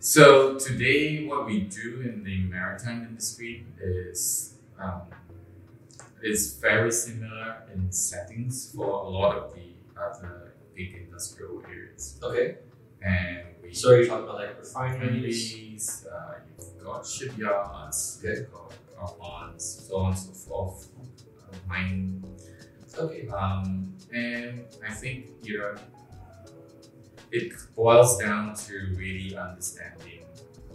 So 0.00 0.58
today, 0.58 1.24
what 1.26 1.46
we 1.46 1.60
do 1.60 2.02
in 2.02 2.24
the 2.24 2.38
maritime 2.42 3.06
industry 3.08 3.66
is 3.80 4.54
um, 4.78 5.02
is 6.22 6.54
very 6.54 6.90
similar 6.90 7.62
in 7.72 7.90
settings 7.90 8.72
for 8.74 8.86
a 8.86 9.08
lot 9.08 9.36
of 9.36 9.54
the 9.54 9.74
other 10.00 10.54
big 10.74 10.94
industrial 10.94 11.62
areas, 11.68 12.18
Okay. 12.22 12.56
And 13.04 13.38
we 13.62 13.72
So 13.74 13.94
you 13.94 14.06
talking 14.06 14.24
about 14.24 14.36
like 14.36 14.58
refineries? 14.58 16.06
uh, 16.10 16.34
you've 16.58 16.84
got 16.84 17.06
shipyards, 17.06 18.20
Okay. 18.24 18.40
you've 18.40 18.52
got 18.52 19.18
plants, 19.18 19.86
so 19.88 19.96
on 19.96 20.12
and 20.12 20.18
so 20.18 20.32
forth, 20.32 20.88
uh, 21.42 21.56
mining. 21.68 22.24
Okay. 22.98 23.28
Um, 23.28 23.92
and 24.12 24.64
I 24.88 24.92
think, 24.92 25.26
you 25.42 25.58
know, 25.58 25.74
it 27.32 27.52
boils 27.74 28.18
down 28.18 28.54
to 28.54 28.94
really 28.96 29.36
understanding 29.36 30.22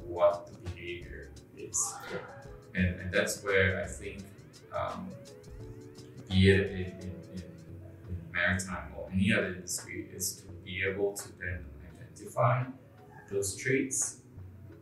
what 0.06 0.48
the 0.48 0.70
behavior 0.72 1.30
is. 1.58 1.94
And, 2.76 3.00
and 3.00 3.12
that's 3.14 3.42
where 3.44 3.82
I 3.84 3.88
think, 3.88 4.24
um, 4.76 5.10
be 6.30 6.52
it 6.52 6.72
in, 6.72 6.78
in, 6.78 7.14
in, 7.34 7.44
in 8.10 8.18
maritime 8.34 8.92
or 8.98 9.10
any 9.14 9.34
other 9.34 9.54
industry, 9.56 10.08
is 10.14 10.36
to 10.42 10.44
be 10.66 10.84
able 10.84 11.14
to 11.14 11.30
then 11.40 11.66
identify 12.20 12.64
those 13.32 13.56
traits 13.56 14.18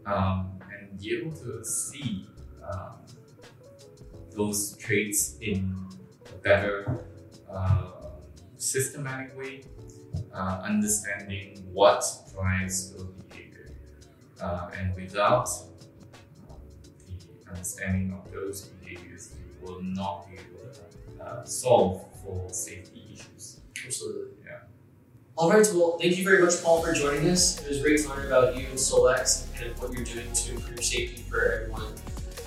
um, 0.06 0.60
and 0.71 1.00
be 1.00 1.17
able 1.17 1.32
to 1.32 1.63
see 1.63 2.28
um, 2.63 2.93
those 4.32 4.78
traits 4.78 5.38
in 5.41 5.76
a 6.30 6.38
better 6.38 7.06
uh, 7.52 7.91
systematic 8.58 9.38
way, 9.38 9.63
uh, 10.34 10.62
understanding 10.63 11.63
what 11.71 12.04
drives 12.34 12.91
those 12.93 13.10
behavior. 13.30 13.71
Uh, 14.41 14.69
and 14.78 14.95
without 14.95 15.50
the 16.84 17.52
understanding 17.52 18.13
of 18.13 18.32
those 18.32 18.62
behaviors, 18.82 19.34
you 19.38 19.67
will 19.67 19.82
not 19.82 20.28
be 20.30 20.36
able 20.36 20.73
to 20.73 21.23
uh, 21.23 21.43
solve 21.43 22.06
for 22.23 22.47
safety 22.54 23.10
issues. 23.13 23.60
Absolutely. 23.86 24.37
All 25.38 25.52
right. 25.52 25.67
Well, 25.71 26.00
thank 26.02 26.17
you 26.17 26.23
very 26.23 26.43
much, 26.43 26.63
Paul, 26.63 26.82
for 26.82 26.93
joining 26.93 27.30
us. 27.30 27.62
It 27.62 27.69
was 27.69 27.82
great 27.82 28.00
to 28.02 28.10
learn 28.10 28.26
about 28.26 28.56
you 28.58 28.65
and 28.67 28.78
Solex 28.78 29.45
and 29.62 29.78
what 29.78 29.93
you're 29.93 30.04
doing 30.04 30.32
to 30.34 30.52
improve 30.56 30.84
safety 30.84 31.21
for 31.30 31.39
everyone 31.52 31.93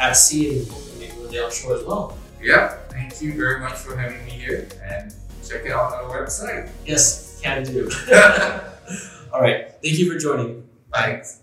at 0.01 0.15
sea 0.15 0.59
and 0.59 0.69
hopefully 0.69 1.07
maybe 1.07 1.21
one 1.21 1.31
day 1.31 1.39
offshore 1.39 1.77
as 1.77 1.85
well. 1.85 2.19
Yeah, 2.43 2.79
thank 2.89 3.23
you 3.23 3.35
very 3.35 3.61
much 3.61 3.75
for 3.75 3.97
having 3.97 4.25
me 4.25 4.33
here 4.33 4.67
and 4.83 5.15
check 5.47 5.67
it 5.67 5.71
out 5.71 5.93
on 5.93 6.11
our 6.11 6.25
website. 6.25 6.69
Yes, 6.85 7.41
can 7.41 7.63
do. 7.63 7.89
All 9.33 9.41
right. 9.41 9.71
Thank 9.83 9.99
you 9.99 10.13
for 10.13 10.19
joining. 10.19 10.69
Thanks. 10.93 11.43